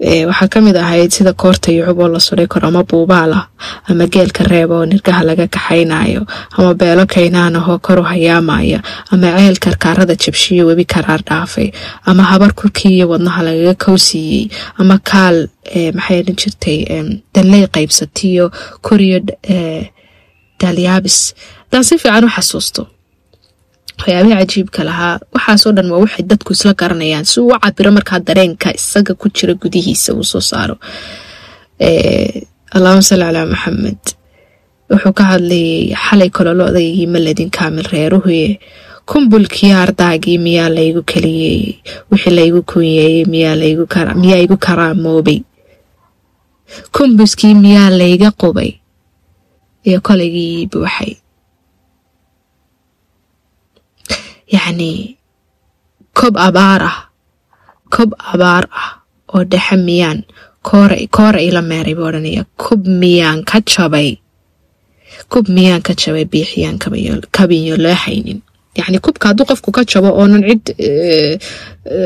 waxaa 0.01 0.49
ka 0.53 0.61
mid 0.61 0.77
ahayd 0.77 1.11
sida 1.11 1.33
koorta 1.33 1.73
yucub 1.73 1.99
oo 2.01 2.09
la 2.09 2.21
suray 2.21 2.47
karo 2.47 2.69
ama 2.69 2.83
buubaal 2.85 3.33
ah 3.33 3.45
ama 3.89 4.07
geelka 4.07 4.45
reeb 4.45 4.71
oo 4.71 4.85
nirgaha 4.85 5.23
laga 5.25 5.47
kaxaynayo 5.49 6.27
ama 6.59 6.75
beelo 6.75 7.07
kaynaan 7.15 7.57
ahoo 7.57 7.79
koru 7.79 8.03
hayaamaya 8.03 8.83
ama 9.13 9.33
ceel 9.39 9.57
karkaarada 9.65 10.15
jabshiyo 10.25 10.67
webi 10.69 10.85
karaar 10.85 11.23
dhaafay 11.29 11.69
ama 12.05 12.23
habar 12.23 12.53
kurkii 12.53 12.93
iyo 12.97 13.09
wadnaha 13.13 13.43
lagaga 13.49 13.75
kowsiiyey 13.85 14.49
ama 14.79 14.99
kaal 15.11 15.49
maxay 15.97 16.19
odhan 16.21 16.37
jirtay 16.43 16.79
danley 17.35 17.65
qaybsatiyo 17.77 18.51
koriyo 18.87 19.19
daalyaabis 20.61 21.19
hadaan 21.65 21.85
si 21.85 21.99
fiican 21.99 22.25
u 22.25 22.29
xasuusto 22.37 22.83
waxyaabihii 23.99 24.37
cajiibka 24.41 24.85
lahaa. 24.85 25.19
Waxaasoo 25.35 25.73
dhan 25.77 25.91
waa 25.93 26.01
waxay 26.05 26.25
dadku 26.31 26.53
isla 26.53 26.73
garanayaan 26.81 27.25
si 27.25 27.41
uu 27.41 27.49
u 27.55 27.59
cabiro 27.65 27.91
markaa 27.97 28.19
dareenka 28.21 28.69
isaga 28.79 29.15
ku 29.15 29.29
jira 29.29 29.55
gudihiisa 29.55 30.15
uu 30.15 30.25
soo 30.25 30.41
saaro. 30.41 30.77
Allahuma 32.77 33.03
salli 33.09 33.25
calaa 33.25 33.47
maxamed 33.53 34.03
wuxuu 34.91 35.13
ka 35.19 35.25
hadlayay 35.31 35.95
xalay 36.05 36.31
kololo 36.37 36.65
odaygii 36.71 37.07
maledin 37.15 37.51
kaamil 37.51 37.87
reeruhuye. 37.93 38.61
Kumbulkii 39.07 39.73
ardaagii 39.73 40.39
miyaa 40.39 40.69
laygu 40.77 41.03
keliyeeyey 41.03 41.79
wixii 42.11 42.35
laygu 42.39 42.63
kunyeeyey 42.71 43.25
miyaa 43.25 43.55
igu 44.45 44.57
karaamoobay 44.67 45.39
kumbuskii 46.95 47.55
miyaa 47.55 47.91
layga 47.91 48.31
qubay. 48.41 48.71
Iyo 49.89 50.01
kolaygii 50.01 50.67
buuxay 50.67 51.13
yacnii 54.55 55.17
kob 56.19 56.35
abaar 56.47 56.83
ah 56.91 56.99
kob 57.95 58.11
abaar 58.33 58.65
ah 58.81 58.91
oo 59.35 59.45
dhexe 59.53 59.77
miyaan 59.89 60.19
koora 60.67 60.97
koora 61.17 61.41
ila 61.49 61.63
meeray 61.71 61.95
buu 61.99 62.07
odhanaya 62.11 62.43
kob 62.65 62.81
miyaan 63.03 63.45
ka 63.51 63.59
jabay 63.73 64.11
kob 65.33 65.47
miyaan 65.57 65.83
ka 65.87 65.93
jabay 66.01 66.25
biixiyaan 66.33 66.79
kabinyo 67.37 67.75
loo 67.85 67.95
haynin 68.05 68.41
yacni 68.79 68.99
kubka 69.07 69.25
hadduu 69.31 69.47
qofku 69.51 69.71
ka 69.77 69.83
jabo 69.93 70.09
oonan 70.21 70.43
cid 70.49 70.65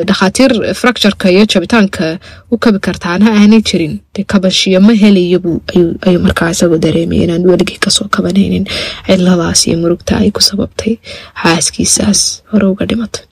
dhakhaatiir 0.09 0.52
fractureka 0.80 1.26
iyo 1.35 1.44
jabitaanka 1.52 2.06
u 2.52 2.56
kabi 2.62 2.78
kartaana 2.87 3.26
aanay 3.38 3.62
jirin 3.68 3.94
dee 4.14 4.24
kabashiyo 4.33 4.80
ma 4.87 4.92
helayabu 5.02 5.52
ayuu 6.06 6.20
markaa 6.26 6.50
isagoo 6.54 6.78
dareemaya 6.85 7.22
inaan 7.26 7.44
weligii 7.50 7.78
ka 7.85 7.90
soo 7.96 8.06
kabanaynin 8.16 8.64
ciladaas 9.06 9.61
iyo 9.68 9.76
murugta 9.83 10.12
ay 10.22 10.30
ku 10.37 10.40
sababtay 10.50 10.92
xaaskiisaas 11.42 12.20
hore 12.52 12.66
uga 12.72 12.85
dhimatay 12.90 13.24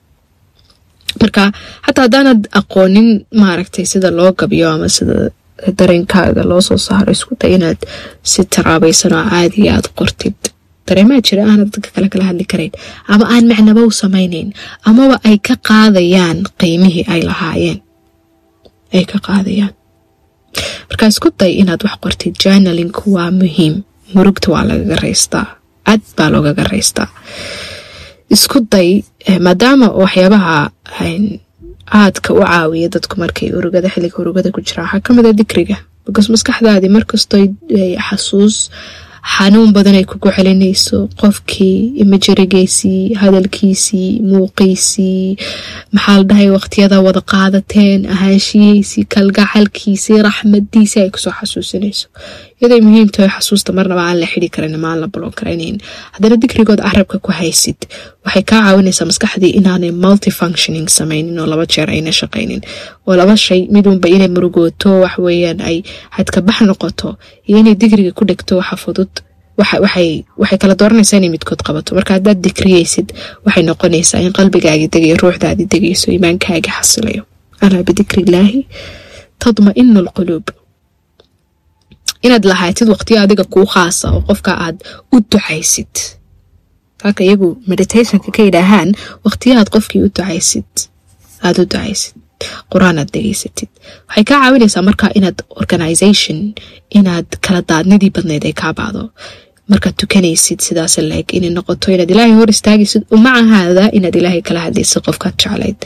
marka 1.21 1.43
xataa 1.87 2.03
haddaanad 2.07 2.41
aqoonin 2.61 3.09
maaragtay 3.43 3.85
sida 3.93 4.11
loo 4.19 4.31
gabiyo 4.41 4.67
ama 4.75 4.89
sida 4.97 5.17
dareenkaaga 5.79 6.43
loo 6.51 6.61
soo 6.69 6.79
saaro 6.89 7.11
isku 7.17 7.33
day 7.41 7.53
inaad 7.59 7.81
si 8.31 8.41
taraabaysan 8.55 9.13
oo 9.19 9.25
caadiga 9.33 9.71
aad 9.77 9.87
qortid 9.99 10.39
dareemaa 10.89 11.21
jira 11.29 11.43
aanad 11.51 11.69
dadka 11.75 11.91
kale 11.95 12.09
kala 12.13 12.25
hadli 12.31 12.45
karayn 12.53 12.73
ama 13.13 13.25
aan 13.35 13.45
macnaba 13.51 13.81
u 13.89 13.91
samaynayn 14.03 14.49
amaba 14.91 15.17
ay 15.29 15.37
ka 15.49 15.55
qaadayaan 15.69 16.39
qiimihii 16.61 17.05
ay 17.15 17.21
lahaayeen. 17.29 17.79
Ay 18.97 19.05
ka 19.11 19.19
qaadayaan. 19.29 19.73
Markaa 20.89 21.09
isku 21.13 21.29
day 21.41 21.53
inaad 21.63 21.83
wax 21.87 21.97
qortid 22.05 22.35
journalinku 22.43 23.05
waa 23.17 23.31
muhiim. 23.41 23.75
Murugta 24.15 24.49
waa 24.55 24.65
lagaga 24.71 24.97
raystaa 25.05 25.47
aad 25.91 26.03
baa 26.17 26.29
loogaga 26.35 26.65
raystaa 26.73 27.09
isku 28.37 28.59
day 28.75 28.91
maadaama 29.47 29.87
waxyaabaha 30.03 30.57
aadka 32.01 32.31
u 32.39 32.41
caawiya 32.45 32.89
dadku 32.95 33.15
markay 33.23 33.49
urugada 33.59 33.89
xilliga 33.95 34.17
urugada 34.23 34.49
ku 34.55 34.61
jiraan 34.67 34.87
waxaa 34.89 35.05
ka 35.07 35.11
mid 35.17 35.27
a 35.27 35.33
dikriga. 35.41 35.77
Because 36.07 36.29
maskaxdaadii 36.35 36.91
markastoo 36.97 37.45
xasuus 38.09 38.57
xanuun 39.23 39.73
badan 39.77 39.95
ay 40.01 40.05
kugu 40.11 40.31
celinayso 40.37 40.99
qofkii 41.21 41.79
imajarigiisii 42.03 43.15
hadalkiisii 43.21 44.11
muuqiisii 44.31 45.37
maxaa 45.95 46.17
la 46.19 46.25
dhahay 46.31 46.49
waqtiyada 46.57 47.01
wada 47.07 47.21
qaadateen 47.33 48.07
ahaanshihiisii 48.15 49.05
kalgacalkiisii 49.15 50.23
raxmadiisii 50.29 51.01
ay 51.05 51.11
ku 51.15 51.19
soo 51.25 51.33
xasuusinayso 51.41 52.07
iyaday 52.61 52.81
muhiim 52.87 53.09
tahay 53.15 53.31
xasuusta 53.37 53.71
marnaba 53.79 54.03
aan 54.09 54.19
la 54.23 54.27
xidi 54.33 54.49
karan 54.55 54.75
ama 54.79 54.89
aan 54.93 55.01
la 55.03 55.07
balon 55.15 55.33
karaynayn 55.39 55.77
haddana 56.15 56.37
digrigood 56.43 56.81
carabka 56.87 57.17
ku 57.25 57.31
haysid. 57.39 57.79
Waxay 58.27 58.43
kaa 58.51 58.61
caawinaysaa 58.67 59.07
maskaxdii 59.11 59.53
inaanay 59.59 59.93
multifunctioning 60.05 60.89
samaynin 60.99 61.39
oo 61.43 61.47
laba 61.53 61.65
jeer 61.73 61.89
ayna 61.95 62.13
shaqaynin. 62.21 62.61
Oo 63.07 63.15
laba 63.21 63.35
shay 63.37 63.61
midunba 63.75 64.09
inay 64.15 64.29
murugooto 64.35 64.91
waxweeyaan 65.05 65.61
ay 65.69 65.77
xadkabax 66.17 66.59
noqoto 66.71 67.09
iyo 67.49 67.57
inay 67.63 67.75
digriga 67.83 68.13
ku 68.19 68.25
dhegto 68.29 68.53
waxa 68.61 68.77
fudud 68.85 69.13
waxay 69.59 70.59
kala 70.63 70.75
dooranaysaa 70.81 71.19
inay 71.21 71.31
midkood 71.37 71.61
qabato. 71.67 71.95
Marka 71.99 72.13
haddaad 72.19 72.39
dikriyeysid 72.47 73.09
waxay 73.47 73.63
noqonaysaa 73.71 74.21
in 74.27 74.33
qalbigaagii 74.39 74.89
degayo 74.95 75.17
ruuxdaadii 75.23 75.67
degayso 75.73 76.07
iimaankaagii 76.15 76.75
xasilayo. 76.79 77.23
Alaa 77.65 77.83
illaahi 78.27 78.61
tadma-inu 79.43 80.01
inaad 82.27 82.45
lahaatid 82.51 82.89
waqtiyo 82.95 83.19
adiga 83.25 83.45
kuu 83.55 83.67
khaasa 83.75 84.07
oo 84.17 84.21
qofka 84.29 84.51
aad 84.67 84.77
u 85.15 85.17
ducaysid. 85.33 85.93
Halka 87.05 87.23
iyagu 87.25 87.49
meditationka 87.71 88.29
ka 88.37 88.43
yidhaahaan 88.49 88.91
waqtiyahaad 89.27 89.69
qofkii 89.75 90.01
u 90.07 90.09
ducaysid 90.17 90.71
aada 91.47 91.59
u 91.63 91.67
ducaysid 91.73 92.15
qur'aan 92.73 92.97
aad 93.03 93.11
degeysatid 93.17 93.71
waxay 94.09 94.25
kaa 94.31 94.39
caawinaysaa 94.43 94.83
markaa 94.89 95.11
inaad 95.19 95.39
organisation 95.63 96.39
inaad 96.99 97.29
kala 97.47 97.61
daadnidii 97.71 98.11
badneyd 98.17 98.45
ay 98.49 98.55
kaa 98.63 98.73
bacdo 98.81 99.03
markaad 99.73 99.95
tukanaysid 100.03 100.59
sidaas 100.67 100.95
laeg 101.11 101.27
inay 101.39 101.51
noqoto 101.59 101.87
inaad 101.97 102.11
ilaahay 102.15 102.35
hor 102.41 102.51
istaagaysid 102.57 103.03
umacahaada 103.17 103.85
inaad 103.99 104.15
ilaahay 104.21 104.43
kala 104.49 104.61
hadlaysid 104.67 105.03
qofkaad 105.07 105.35
jeclayd. 105.43 105.81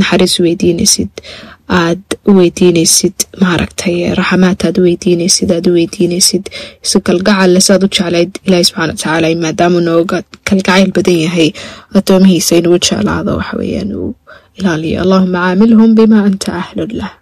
Naxariis 0.00 0.34
weydiinaysid 0.44 1.12
aad 1.68 2.02
u 2.28 2.32
weydiinaysid 2.38 3.16
maaragtay 3.42 3.96
raxamaad 4.18 4.60
aad 4.66 4.76
u 4.80 4.82
weydiinaysid 4.86 5.50
aad 5.56 5.66
u 5.70 5.72
weydiinaysid. 5.78 6.44
Isu 6.84 7.00
kalgacalle 7.06 7.60
saad 7.68 7.82
u 7.86 7.88
jeclayd 7.96 8.32
ilaahi 8.46 8.64
subxana 8.68 8.92
watacaala 8.92 9.28
maadaamuu 9.44 9.80
nooga 9.88 10.18
kalgacayl 10.48 10.90
badan 10.96 11.18
yahay 11.26 11.48
addoomihiisa 11.98 12.56
inuu 12.60 12.78
jeclaado 12.86 13.32
waxaweyaan 13.40 13.90
uu 14.00 14.10
ilaaliyo. 14.58 14.98
Allahuma 15.04 15.38
caamilhum 15.46 15.94
bima 15.98 16.18
anta 16.28 16.50
ahlun 16.62 16.92
lah. 17.00 17.12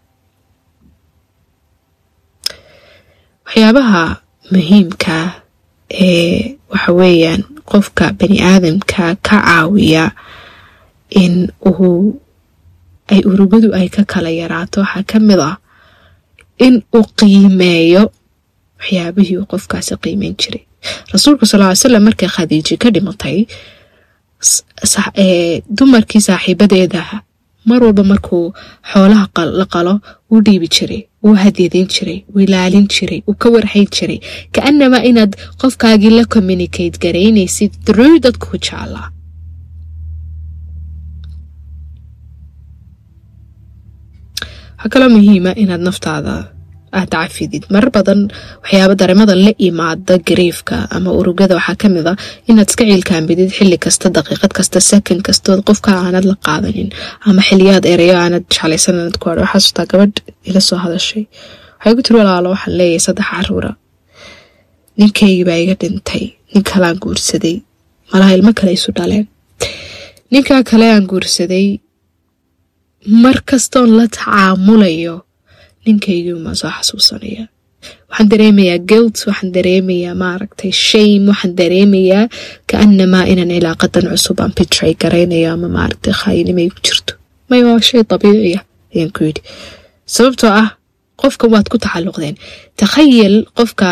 Waxyaabaha 3.46 4.02
muhiimka 4.52 5.16
ee 5.90 6.56
waxa 6.72 6.92
weeyaan 7.00 7.42
qofka 7.70 8.04
bani 8.18 8.38
aadamka 8.50 9.04
ka 9.26 9.36
caawiya 9.46 10.04
in 11.22 11.34
uu 11.70 12.20
ay 13.12 13.20
urugadu 13.30 13.68
ay 13.78 13.88
ka 13.94 14.02
kala 14.12 14.30
yaraato 14.40 14.80
waxaa 14.84 15.04
ka 15.10 15.18
mid 15.28 15.40
ah 15.50 15.56
in 16.66 16.74
uu 16.96 17.04
qiimeeyo 17.18 18.02
waxyaabihii 18.80 19.36
uu 19.40 19.46
qofkaasi 19.52 19.94
qiimeyn 20.04 20.34
jiray. 20.40 20.62
Rasuulku 21.12 21.44
sal 21.50 21.60
ly 21.62 21.76
slam 21.82 22.02
markay 22.08 22.28
khadiiji 22.36 22.74
ka 22.82 22.88
dhimatay 22.94 23.38
dumarkii 25.78 26.20
saaxiibadeeda 26.28 27.02
mar 27.70 27.80
walba 27.84 28.04
markuu 28.12 28.52
xoolaha 28.92 29.44
la 29.60 29.64
qalo 29.74 29.94
wuu 30.30 30.40
dhiibi 30.46 30.68
jiray 30.76 31.02
wuu 31.24 31.34
hadyadeyn 31.42 31.86
jiray 31.94 32.18
wuu 32.32 32.40
ilaalin 32.46 32.86
jiray 32.94 33.20
wuu 33.26 33.34
ka 33.42 33.48
warhayn 33.54 33.88
jiray. 33.96 34.18
Kaanamaa 34.54 35.02
inaad 35.10 35.32
qofkaagii 35.60 36.10
la 36.18 36.24
communicate 36.34 36.98
garaynaysid 37.04 37.72
through 37.86 38.16
dadku 38.24 38.56
jeclaa 38.66 39.08
waxaa 44.84 44.92
kaloo 44.94 45.10
muhiima 45.16 45.50
inaad 45.62 45.82
naftaada 45.88 46.34
aad 46.98 47.08
cafidid 47.14 47.64
marar 47.74 47.90
badan 47.96 48.20
waxyaaba 48.62 48.94
dareemada 49.00 49.34
la 49.44 49.52
imaada 49.68 50.14
gariifka 50.28 50.76
ama 50.96 51.10
urugada 51.20 51.54
waxaa 51.58 51.76
ka 51.82 51.88
mid 51.96 52.06
a 52.10 52.14
inaad 52.50 52.68
iska 52.70 52.84
ciilkaambidid 52.90 53.50
xili 53.56 53.76
kasta 53.84 54.06
daqiiqad 54.16 54.52
kasta 54.58 54.78
sakan 54.90 55.18
kastood 55.26 55.60
qofka 55.68 55.90
aanad 56.04 56.24
la 56.30 56.36
qaadanin 56.46 56.88
ama 57.28 57.40
xiliyaad 57.48 57.84
erayo 57.94 58.16
aanad 58.24 58.44
jeclaysan 58.54 58.94
aanad 59.00 59.16
ku 59.20 59.24
hadho 59.30 59.42
waxaasutaa 59.46 59.86
gabadh 59.92 60.16
ila 60.48 60.60
soo 60.68 60.78
hadashay. 60.84 61.24
Waxay 61.78 61.92
ku 61.96 62.02
tiri 62.06 62.16
walaalo 62.20 62.48
waxaan 62.54 62.74
leeyahay 62.78 63.02
saddex 63.06 63.26
caruura. 63.32 63.70
Ninkaygii 64.98 65.44
baa 65.48 65.58
iga 65.64 65.74
dhintay? 65.82 66.24
Nin 66.52 66.62
kaleaan 66.70 66.98
guursaday. 67.04 67.56
Malaha 68.12 68.32
ilmo 68.36 68.52
kale 68.58 68.72
isu 68.78 68.90
dhaleen. 68.98 69.26
Ninkaa 70.32 70.62
kale 70.70 70.86
aan 70.94 71.04
guursaday 71.10 71.66
mar 73.06 73.36
kastoon 73.50 73.90
la 73.98 74.06
tacaamulayo 74.16 75.16
ninkaygii 75.86 76.32
umaa 76.38 76.54
soo 76.60 76.70
xasuusanaya 76.76 77.44
waxaan 78.10 78.28
dareemayaa 78.32 78.78
guilt 78.90 79.16
waxaan 79.28 79.52
dareemayaa 79.56 80.14
maaragtay 80.24 80.70
shame 80.86 81.24
waxaan 81.30 81.52
dareemayaa 81.60 82.24
kaanamaa 82.70 83.24
inaan 83.32 83.50
cilaaqadan 83.56 84.06
cusub 84.12 84.38
aan 84.40 84.52
bitray 84.58 84.94
garaynayo 85.02 85.48
ama 85.52 85.68
maaragtay 85.76 86.12
khaayinimay 86.20 86.68
ku 86.74 86.80
jirto. 86.86 87.12
May 87.50 87.60
waa 87.66 87.80
shay 87.88 88.02
dabiiciya 88.10 88.60
ayaan 88.94 89.10
ku 89.16 89.20
yidhi. 89.28 89.42
Sababtoo 90.14 90.50
ah 90.62 90.68
qofka 91.22 91.46
waad 91.52 91.66
ku 91.72 91.76
tacaluqdeen 91.84 92.36
takhayal 92.82 93.36
qofka 93.58 93.88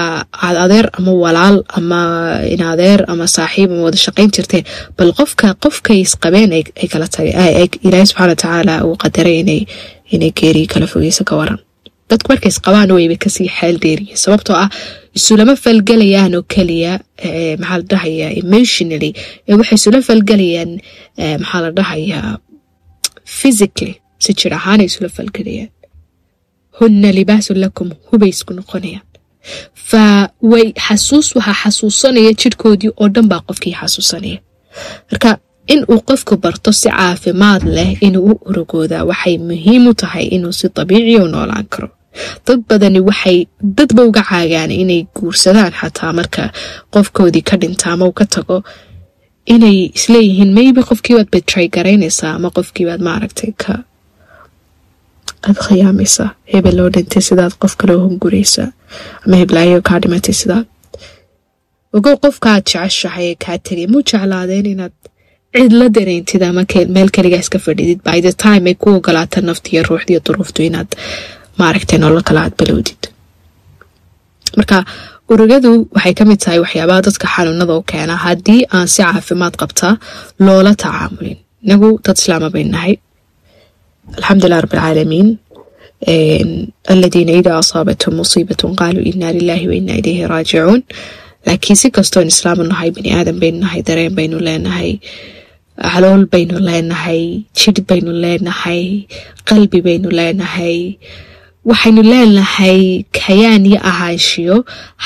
aad 0.47 0.57
adeer 0.65 0.87
ama 0.99 1.13
walaal 1.25 1.57
ama 1.79 2.01
inadeer 2.55 3.01
ama 3.13 3.25
saaxiib 3.37 3.69
ama 3.75 3.83
wada 3.89 3.99
shaqayn 4.07 4.31
jirteen 4.37 4.65
bal 4.99 5.11
qofka 5.21 5.47
qofkay 5.65 5.99
isqabeen 6.07 6.51
ay 6.59 6.89
kala 6.93 7.07
tagay 7.17 7.33
ilaahay 7.87 8.07
subxana 8.11 8.29
watacaala 8.35 8.75
uu 8.89 8.97
qadaray 9.05 9.37
inay 10.15 10.31
geeri 10.41 10.63
kala 10.73 10.87
fogeyso 10.93 11.23
ka 11.31 11.35
waran 11.41 11.61
dadku 12.11 12.27
markay 12.33 12.51
isqabaan 12.55 12.91
wayba 12.97 13.17
ka 13.25 13.29
sii 13.37 13.49
xeel 13.59 13.77
dheeriya 13.85 14.17
sababtoo 14.25 14.57
ah 14.65 14.69
isulama 15.19 15.55
falgelayaan 15.65 16.33
oo 16.39 16.45
keliya 16.55 16.93
maxaa 17.63 17.79
la 17.81 17.85
dhahayaa 17.93 18.31
emotionally 18.43 19.11
waxay 19.61 19.77
isula 19.81 19.99
falgelayaan 20.09 20.71
maxaa 21.43 21.61
la 21.65 21.71
dhahayaa 21.79 22.31
physically 23.39 23.95
si 24.25 24.31
jir 24.41 24.53
ahaanay 24.59 24.87
isula 24.91 25.09
falgelayaan 25.19 25.71
hunna 26.81 27.09
libaasun 27.19 27.59
lakum 27.65 27.89
hubay 28.09 28.29
isku 28.35 28.53
noqonayaan 28.59 29.07
fa 29.91 30.05
way 30.53 30.67
xasuus 30.87 31.29
waxaa 31.37 31.55
xasuusanaya 31.63 32.33
jirhkoodii 32.41 32.91
oo 33.01 33.09
dhan 33.15 33.27
baa 33.33 33.41
qofkii 33.49 33.75
xasuusanaya 33.81 34.39
marka 35.11 35.31
in 35.73 35.81
uu 35.93 36.01
qofku 36.09 36.35
barto 36.45 36.71
si 36.81 36.89
caafimaad 36.99 37.63
leh 37.77 37.91
inuu 38.07 38.25
u 38.31 38.35
urugoodaa 38.49 39.05
waxay 39.11 39.37
muhiim 39.49 39.83
u 39.91 39.95
tahay 40.03 40.25
inuu 40.37 40.53
si 40.59 40.67
dabiiciya 40.77 41.21
u 41.27 41.29
noolaan 41.35 41.67
karo 41.75 41.89
dad 42.47 42.61
badani 42.69 43.01
waxay 43.09 43.39
dadba 43.79 44.03
uga 44.11 44.23
caagaan 44.31 44.71
inay 44.83 45.01
guursadaan 45.17 45.73
xataa 45.81 46.13
marka 46.19 46.43
qofkoodii 46.95 47.45
ka 47.49 47.57
dhinta 47.63 47.87
ama 47.93 48.05
uu 48.09 48.13
ka 48.21 48.25
tago 48.37 48.57
inay 49.55 49.79
isleeyihiin 49.99 50.51
maybe 50.59 50.81
qofkiibaad 50.89 51.29
betray 51.35 51.67
garaynaysaa 51.77 52.33
ama 52.39 52.49
qofkiibaad 52.57 53.01
maaragtay 53.09 53.53
ka 53.63 53.73
aad 55.49 55.59
khiyaamaysaa 55.67 56.29
hebel 56.53 56.77
loo 56.81 56.89
dhintay 56.95 57.23
sidaad 57.29 57.53
qof 57.63 57.73
kale 57.81 57.93
u 57.99 58.03
hunguraysaa 58.07 58.69
ama 59.25 59.35
heblaayo 59.43 59.79
kaa 59.89 59.99
dhimatay 60.03 60.35
sidaad 60.43 60.67
ogow 61.99 62.15
qofkaaad 62.25 62.63
jeceshahay 62.73 63.27
ee 63.31 63.37
kaa 63.45 63.57
tegay 63.69 63.87
muu 63.93 64.03
jeclaadeen 64.11 64.67
inaad 64.75 64.95
cid 65.57 65.73
la 65.81 65.87
dareyntid 65.97 66.43
ama 66.49 66.63
meel 66.97 67.11
kaligaa 67.17 67.43
iska 67.45 67.59
fadhidid 67.67 67.99
by 68.09 68.19
the 68.27 68.33
time 68.45 68.65
ay 68.71 68.77
ku 68.83 68.89
ogolaata 68.99 69.39
naftiiyo 69.51 69.83
ruuxdiiyo 69.89 70.21
duruuftu 70.27 70.61
inaad 70.69 70.91
maaragtay 71.61 71.99
nolol 72.05 72.23
kale 72.29 72.41
aad 72.45 72.55
balowdid 72.61 73.03
marka 74.59 74.79
urugadu 75.33 75.71
waxay 75.97 76.15
ka 76.19 76.25
mid 76.31 76.41
tahay 76.45 76.59
waxyaabaha 76.65 77.01
dadka 77.09 77.27
xanuunada 77.35 77.75
u 77.81 77.83
keena 77.93 78.15
haddii 78.27 78.61
aan 78.77 78.89
si 78.95 79.01
caafimaad 79.07 79.55
qabtaa 79.63 79.95
loola 80.47 80.73
tacaamulin 80.85 81.39
inagu 81.67 81.89
dad 82.07 82.17
islaama 82.21 82.49
nahay 82.75 82.95
alxamdulilah 84.19 84.61
rab 84.65 84.73
alcaalamiin 84.75 85.29
aladiina 86.93 87.33
idaa 87.41 87.59
asaabathum 87.65 88.13
musiibatun 88.21 88.73
qaaluu 88.81 89.05
inaa 89.13 89.33
lilaahi 89.39 89.67
wa 89.71 89.75
inaa 89.81 89.99
ilayhi 90.03 90.27
raajicuun 90.33 90.81
laakiin 91.47 91.77
si 91.83 91.89
kastoon 91.97 92.29
islaamu 92.35 92.63
nahay 92.73 92.91
bani 92.97 93.11
aadan 93.19 93.37
baynu 93.43 93.59
nahay 93.65 93.81
dareen 93.89 94.15
baynu 94.19 94.37
leenahay 94.49 94.91
calool 95.93 96.23
baynu 96.35 96.57
leenahay 96.69 97.23
jidh 97.61 97.81
baynu 97.91 98.11
leenahay 98.25 98.83
qalbi 99.51 99.79
baynu 99.89 100.09
leenahay 100.19 100.79
waxaynu 101.71 102.03
leenahay 102.13 102.81
kayaan 103.21 103.65
iyo 103.71 103.81
ahaanshiyo 103.91 104.57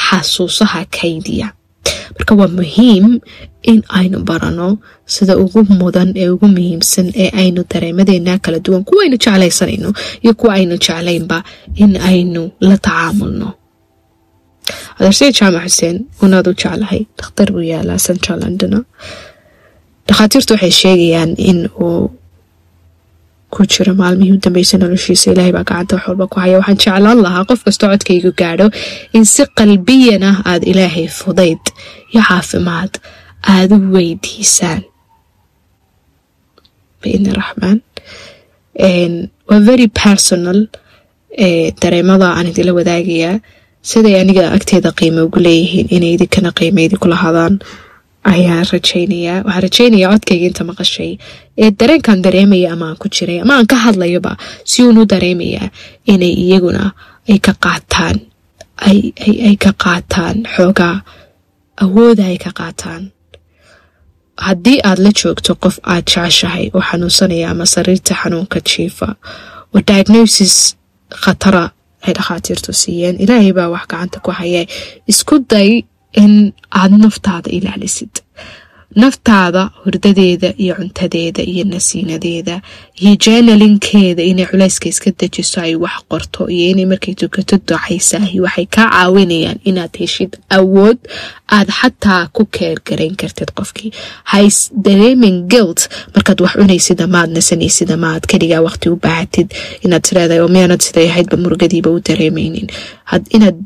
xasuusaha 0.04 0.80
kaydiya 0.98 1.48
marka 2.16 2.32
waa 2.40 2.50
muhiim 2.58 3.06
in 3.72 3.81
aynu 3.98 4.18
barano 4.29 4.68
sida 5.14 5.35
ugu 5.44 5.61
mudan 5.81 6.09
ee 6.22 6.29
ugu 6.35 6.46
muhiimsan 6.55 7.07
ee 7.22 7.29
aynu 7.42 7.61
dareemadeena 7.72 8.35
kala 8.44 8.59
duwan. 8.64 8.83
Kuwa 8.88 9.00
aynu 9.05 9.16
jeclaysanayno 9.24 9.90
iyo 10.24 10.33
kuwa 10.40 10.52
aynu 10.59 10.74
jeclaynba 10.85 11.38
in 11.83 11.92
aynu 12.11 12.42
la 12.68 12.76
tacaamulno. 12.87 13.48
Adeersaya 14.98 15.33
jaamac 15.38 15.64
xuseen 15.70 15.96
unaad 16.24 16.46
u 16.50 16.52
jeclahay 16.62 17.00
dhakhtar 17.18 17.48
buu 17.55 17.64
yaalaa 17.72 17.98
central 18.07 18.38
londona 18.44 18.79
dhakhaatiirtu 20.09 20.52
waxay 20.55 20.72
sheegayaan 20.83 21.33
in 21.50 21.59
uu 21.87 22.11
ku 23.55 23.62
jiro 23.72 23.92
maalmihii 24.00 24.33
u 24.37 24.40
dambeysay 24.44 24.79
noloshiisa. 24.81 25.26
Ilaahay 25.33 25.52
baa 25.57 25.64
gacanta 25.70 25.94
wax 25.96 26.05
walba 26.09 26.26
ku 26.33 26.37
haya. 26.42 26.57
Waxaan 26.61 26.79
jeclaan 26.83 27.18
lahaa 27.26 27.44
qof 27.50 27.61
kastoo 27.66 27.88
codkaygu 27.92 28.31
gaadho 28.40 28.66
in 29.16 29.24
si 29.33 29.42
qalbiyan 29.59 30.22
ah 30.31 30.37
aada 30.50 30.66
ilaahay 30.72 31.07
fudayd 31.18 31.62
iyo 32.12 32.22
caafimaad 32.29 32.92
aada 33.54 33.74
u 33.76 33.92
weydiisaan. 33.94 34.82
Biidni 37.02 37.32
raxmaan. 37.38 37.78
Waa 39.48 39.61
very 39.70 39.88
personal 40.04 40.59
dareemada 41.82 42.26
aan 42.37 42.46
idinla 42.50 42.72
wadaagayaa 42.78 43.35
siday 43.90 44.14
aniga 44.20 44.44
agteeda 44.56 44.90
qiimo 45.00 45.20
ugu 45.26 45.38
leeyihiin 45.46 45.88
inay 45.96 46.12
idinkana 46.16 46.50
qiimo 46.59 46.80
idinku 46.87 47.09
lahaadaan 47.14 47.54
ayaan 48.32 48.66
rajaynayaa. 48.72 49.38
Waxaan 49.46 49.62
rajaynayaa 49.66 50.11
codkayga 50.14 50.46
inta 50.50 50.62
maqashay. 50.70 51.11
Ee 51.62 51.70
dareenkan 51.80 52.18
dareemaya 52.26 52.68
ama 52.74 52.87
aan 52.90 52.98
ku 53.02 53.09
jiray 53.16 53.38
ama 53.44 53.54
aan 53.59 53.66
ka 53.72 53.76
hadlayoba 53.87 54.32
si 54.70 54.78
uun 54.87 54.98
u 55.02 55.04
dareemayaa 55.12 55.68
inay 56.12 56.32
iyaguna 56.44 56.85
ay 57.30 57.38
ka 57.46 57.52
qaataan. 57.64 58.16
Ay 58.88 59.56
ka 59.64 59.70
qaataan. 59.85 60.37
Xoogaa 60.54 60.96
awooda 61.85 62.24
ay 62.32 62.38
ka 62.44 62.50
qaataan 62.61 63.02
haddii 64.46 64.79
aad 64.88 64.99
la 65.05 65.11
joogto 65.20 65.55
qof 65.62 65.77
aad 65.92 66.05
jeceshahay 66.12 66.70
oo 66.75 66.83
xanuunsanaya 66.90 67.51
ama 67.51 67.66
sariirta 67.75 68.14
xanuunka 68.22 68.59
jiifa. 68.70 69.09
Oo 69.75 69.81
diagnosis 69.88 70.55
khatara 71.22 71.64
ay 72.07 72.12
dhakhaatiirtu 72.18 72.72
siiyeen. 72.72 73.16
Ilaahay 73.25 73.53
baa 73.59 73.68
wax 73.75 73.85
gacanta 73.90 74.18
ku 74.25 74.31
haya 74.31 74.62
isku 75.12 75.35
day 75.51 75.70
in 76.22 76.53
aad 76.81 76.92
naftaada 77.03 77.51
ilaalisid 77.57 78.14
naftaada 78.94 79.70
hurdadeeda 79.85 80.55
iyo 80.59 80.75
cuntadeeda 80.75 81.42
iyo 81.42 81.64
nasiinadeeda. 81.64 82.61
Iyo 83.03 83.16
janalinkeeda 83.25 84.22
inay 84.22 84.46
culayska 84.46 84.88
iska 84.88 85.11
dejiso 85.20 85.61
ay 85.61 85.75
wax 85.75 85.96
qorto 86.09 86.49
iyo 86.49 86.70
inay 86.70 86.87
markay 86.87 87.14
tukato 87.14 87.57
ducaysahi 87.68 88.40
waxay 88.40 88.66
kaa 88.66 88.88
caawinayaan 88.90 89.59
inaad 89.64 89.92
heshid 89.99 90.33
awood 90.51 90.99
aad 91.57 91.68
xataa 91.81 92.29
ku 92.33 92.44
keergarayn 92.46 93.16
kartid 93.16 93.51
qofkii. 93.59 93.92
Hays 94.33 94.70
dareemin 94.85 95.46
guilt 95.53 95.88
markaad 96.14 96.40
wax 96.40 96.53
cunaysid 96.57 97.01
amaad 97.07 97.31
nasanaysid 97.37 97.90
amaad 97.90 98.25
keligaa 98.31 98.61
waqti 98.68 98.88
u 98.88 98.96
baahatid 98.96 99.49
inaad 99.85 100.03
tiraada 100.09 100.42
oo 100.42 100.49
miyaanad 100.49 100.81
siday 100.81 101.09
ahaydba 101.11 101.37
murugadiiba 101.37 101.90
u 101.90 102.01
dareemaynin. 102.09 102.66
Inaad 103.37 103.57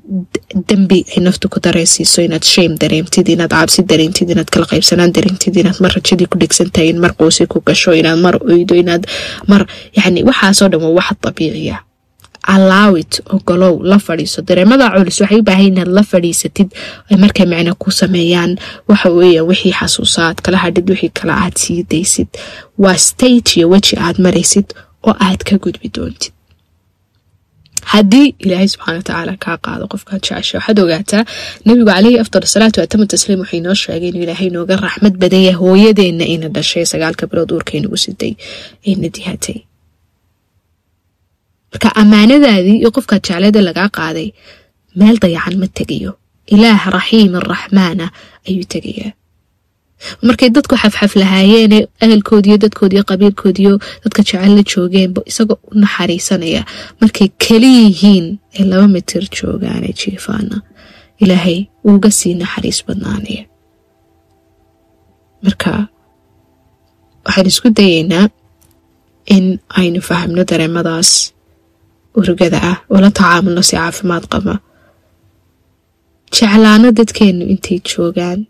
dembi 0.69 1.05
ay 1.17 1.21
naftu 1.25 1.49
ku 1.49 1.61
dareysiiso 1.65 2.23
inaad 2.23 2.45
shame 2.45 2.75
dareemtid 2.83 3.29
inaad 3.29 3.51
cabsi 3.55 3.83
dareemtid 3.93 4.31
inaad 4.31 4.51
kala 4.51 4.67
qaybsanaan 4.73 5.10
dareemtid 5.17 5.57
inaad 5.61 5.79
mar 5.85 5.93
rajadii 5.97 6.27
ku 6.33 6.37
dhigsantahay 6.43 6.89
in 6.93 6.99
mar 7.05 7.13
quusi 7.19 7.47
ku 7.53 7.61
gasho 7.67 7.93
inaad 8.01 8.19
mar 8.27 8.35
oydo 8.53 8.75
inaad 8.83 9.07
mar 9.51 9.63
yani 9.99 10.21
waxaasoo 10.29 10.69
dhan 10.73 10.83
waa 10.85 10.97
wax 10.99 11.09
dabiiciya. 11.23 11.79
Allaawit 12.43 13.21
ogolow 13.37 13.83
la 13.85 13.99
fadhiiso. 13.99 14.43
Dareemada 14.43 14.91
culus 14.91 15.21
waxay 15.21 15.39
u 15.39 15.43
baahay 15.43 15.67
inaad 15.71 15.89
la 15.97 16.03
fadhiisatid 16.03 16.69
ay 17.11 17.17
markay 17.21 17.47
micno 17.47 17.75
ku 17.83 17.91
sameeyaan. 17.91 18.57
Waxa 18.89 19.11
weeyaan 19.13 19.47
wixii 19.51 19.73
xasuusa 19.79 20.21
aad 20.29 20.39
kala 20.45 20.57
hadhid 20.65 20.89
wixii 20.91 21.13
kale 21.19 21.33
aad 21.33 21.55
sii 21.63 21.85
daysid 21.91 22.29
waa 22.79 22.97
stage 22.97 23.51
iyo 23.61 23.69
weji 23.69 23.97
aad 24.01 24.17
maraysid 24.25 24.67
oo 25.07 25.15
aad 25.27 25.41
ka 25.49 25.59
gudbi 25.63 25.89
doontid 25.95 26.33
haddii 27.93 28.27
ilaahay 28.45 28.69
subxaana 28.73 28.97
watacaala 29.01 29.35
kaa 29.45 29.57
qaado 29.67 29.85
qofkaad 29.93 30.21
jecesha 30.27 30.57
waxaad 30.59 30.79
ogaataa 30.85 31.23
nabigu 31.67 31.87
caleyhi 31.93 32.19
afdal 32.25 32.45
salaatu 32.55 32.79
atama 32.85 33.07
tasliim 33.13 33.41
wuxuu 33.43 33.59
inoo 33.63 33.75
sheegay 33.83 34.09
inuu 34.13 34.23
ilaahay 34.27 34.49
nooga 34.57 34.75
raxmad 34.87 35.15
badan 35.23 35.43
yahay 35.49 35.59
hooyadeenna 35.63 36.25
ina 36.35 36.49
dhashay 36.57 36.85
sagaalka 36.93 37.25
bilood 37.31 37.51
uurkaynagu 37.57 37.97
siday 38.05 38.33
ayna 38.89 39.09
dihatay 39.17 39.59
marka 41.73 41.89
ammaanadaadii 42.03 42.77
iyo 42.83 42.91
qofkaad 42.97 43.23
jeclada 43.29 43.61
lagaa 43.69 43.89
qaaday 43.99 44.29
meel 45.01 45.17
dayacan 45.25 45.55
ma 45.63 45.67
tegayo 45.79 46.13
ilaah 46.55 46.81
raxiim 46.97 47.33
araxmaana 47.41 48.07
ayuu 48.49 48.67
tegayaa 48.75 49.13
markay 50.27 50.49
dadku 50.57 50.75
xafxaf 50.83 51.13
lahaayeene 51.23 51.79
ahalkoodiiyo 52.05 52.57
dadkoodiiyo 52.65 53.03
qabiilkoodiiyo 53.11 53.75
dadka 54.05 54.21
jecel 54.29 54.53
la 54.59 54.63
joogeenba 54.73 55.21
isagoo 55.31 55.59
u 55.71 55.75
naxariisanaya. 55.83 56.63
Markay 57.01 57.29
keli 57.45 57.71
yihiin 57.81 58.27
ee 58.59 58.65
laba 58.71 58.87
mitir 58.95 59.23
joogaane 59.39 59.91
jiifaana 60.01 60.57
ilaahay 61.23 61.59
uuga 61.89 62.11
sii 62.19 62.35
naxariis 62.43 62.79
badnaanaya. 62.87 63.45
Marka 65.45 65.73
waxaan 67.27 67.47
isku 67.53 67.69
dayeynaa 67.79 68.27
in 69.35 69.45
aynu 69.81 70.01
fahamno 70.09 70.43
dareemadaas. 70.51 71.11
Urugada 72.19 72.59
ah 72.71 72.77
oo 72.93 72.99
la 73.05 73.11
tacaamulno 73.19 73.63
si 73.69 73.75
caafimaad 73.77 74.25
qaba. 74.33 74.55
Jeclaano 76.37 76.89
dadkeennu 76.99 77.45
intay 77.53 77.79
joogaan 77.91 78.41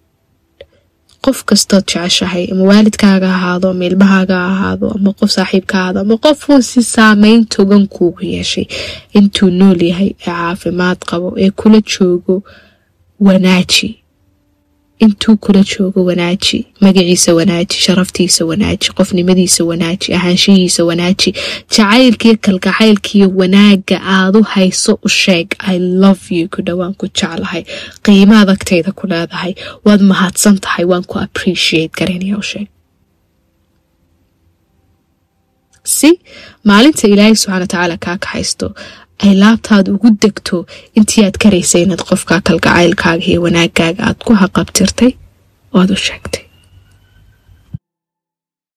qof 1.25 1.39
kastood 1.49 1.85
jeceshahay 1.93 2.45
ama 2.53 2.65
waalidkaaga 2.71 3.29
ahaado 3.37 3.67
ama 3.71 3.85
ilmahaaga 3.91 4.37
ahaado 4.53 4.87
ama 4.97 5.11
qof 5.19 5.31
saaxiibka 5.37 5.75
ahaado 5.81 6.01
ama 6.01 6.17
qofuu 6.25 6.63
si 6.71 6.83
saameyn 6.95 7.45
togan 7.55 7.85
kuugu 7.95 8.23
yeeshay 8.35 8.67
intuu 9.19 9.51
nool 9.61 9.83
yahay 9.91 10.11
ee 10.11 10.25
caafimaad 10.27 10.99
qabo 11.11 11.29
ee 11.45 11.51
kula 11.51 11.81
joogo 11.93 12.43
wanaaji 13.27 13.89
intuu 15.05 15.37
kula 15.45 15.63
joogo 15.71 16.01
wanaaji 16.05 16.59
magaciisa 16.85 17.35
wanaaji 17.39 17.77
sharaftiisa 17.85 18.45
wanaaji 18.51 18.89
qofnimadiisa 18.99 19.65
wanaaji 19.71 20.09
ahaanshihiisa 20.19 20.85
wanaaji 20.91 21.31
jacaylkiiyo 21.77 22.37
kalgacaylkiiyo 22.47 23.29
wanaaga 23.41 23.97
aadu 24.17 24.43
hayso 24.43 24.99
u 25.07 25.09
sheeg 25.09 25.47
i 25.59 25.79
love 25.79 26.23
you 26.37 26.49
ku 26.49 26.63
dhowaan 26.67 26.95
ku 27.01 27.07
jeclahay. 27.07 27.63
Qiimaad 28.05 28.49
agtayda 28.57 28.93
ku 28.93 29.07
leedahay. 29.13 29.53
Waad 29.85 30.01
mahadsan 30.11 30.59
tahay 30.65 30.85
waan 30.91 31.05
ku 31.11 31.17
appreciate 31.27 31.93
garaynaya 31.99 32.37
u 32.39 32.43
sheeg. 32.51 32.69
Si 35.85 36.11
maalinta 36.65 37.09
ilaahay 37.09 37.35
subxana 37.37 37.57
watacaala 37.65 37.97
kaa 38.05 38.17
kaxaysto 38.25 38.67
ay 39.25 39.33
laabtaada 39.43 39.89
ugu 39.97 40.09
degto 40.25 40.57
intii 40.99 41.25
aad 41.27 41.37
karaysay 41.43 41.83
inaad 41.87 42.03
qofka 42.11 42.41
kalgacaylkaaga 42.47 43.25
iyo 43.31 43.41
wanaagaaga 43.47 44.03
aad 44.09 44.19
ku 44.27 44.33
haqabtirtay 44.43 45.13
oad 45.79 45.91
u 45.97 45.99
sheegtay 46.07 46.45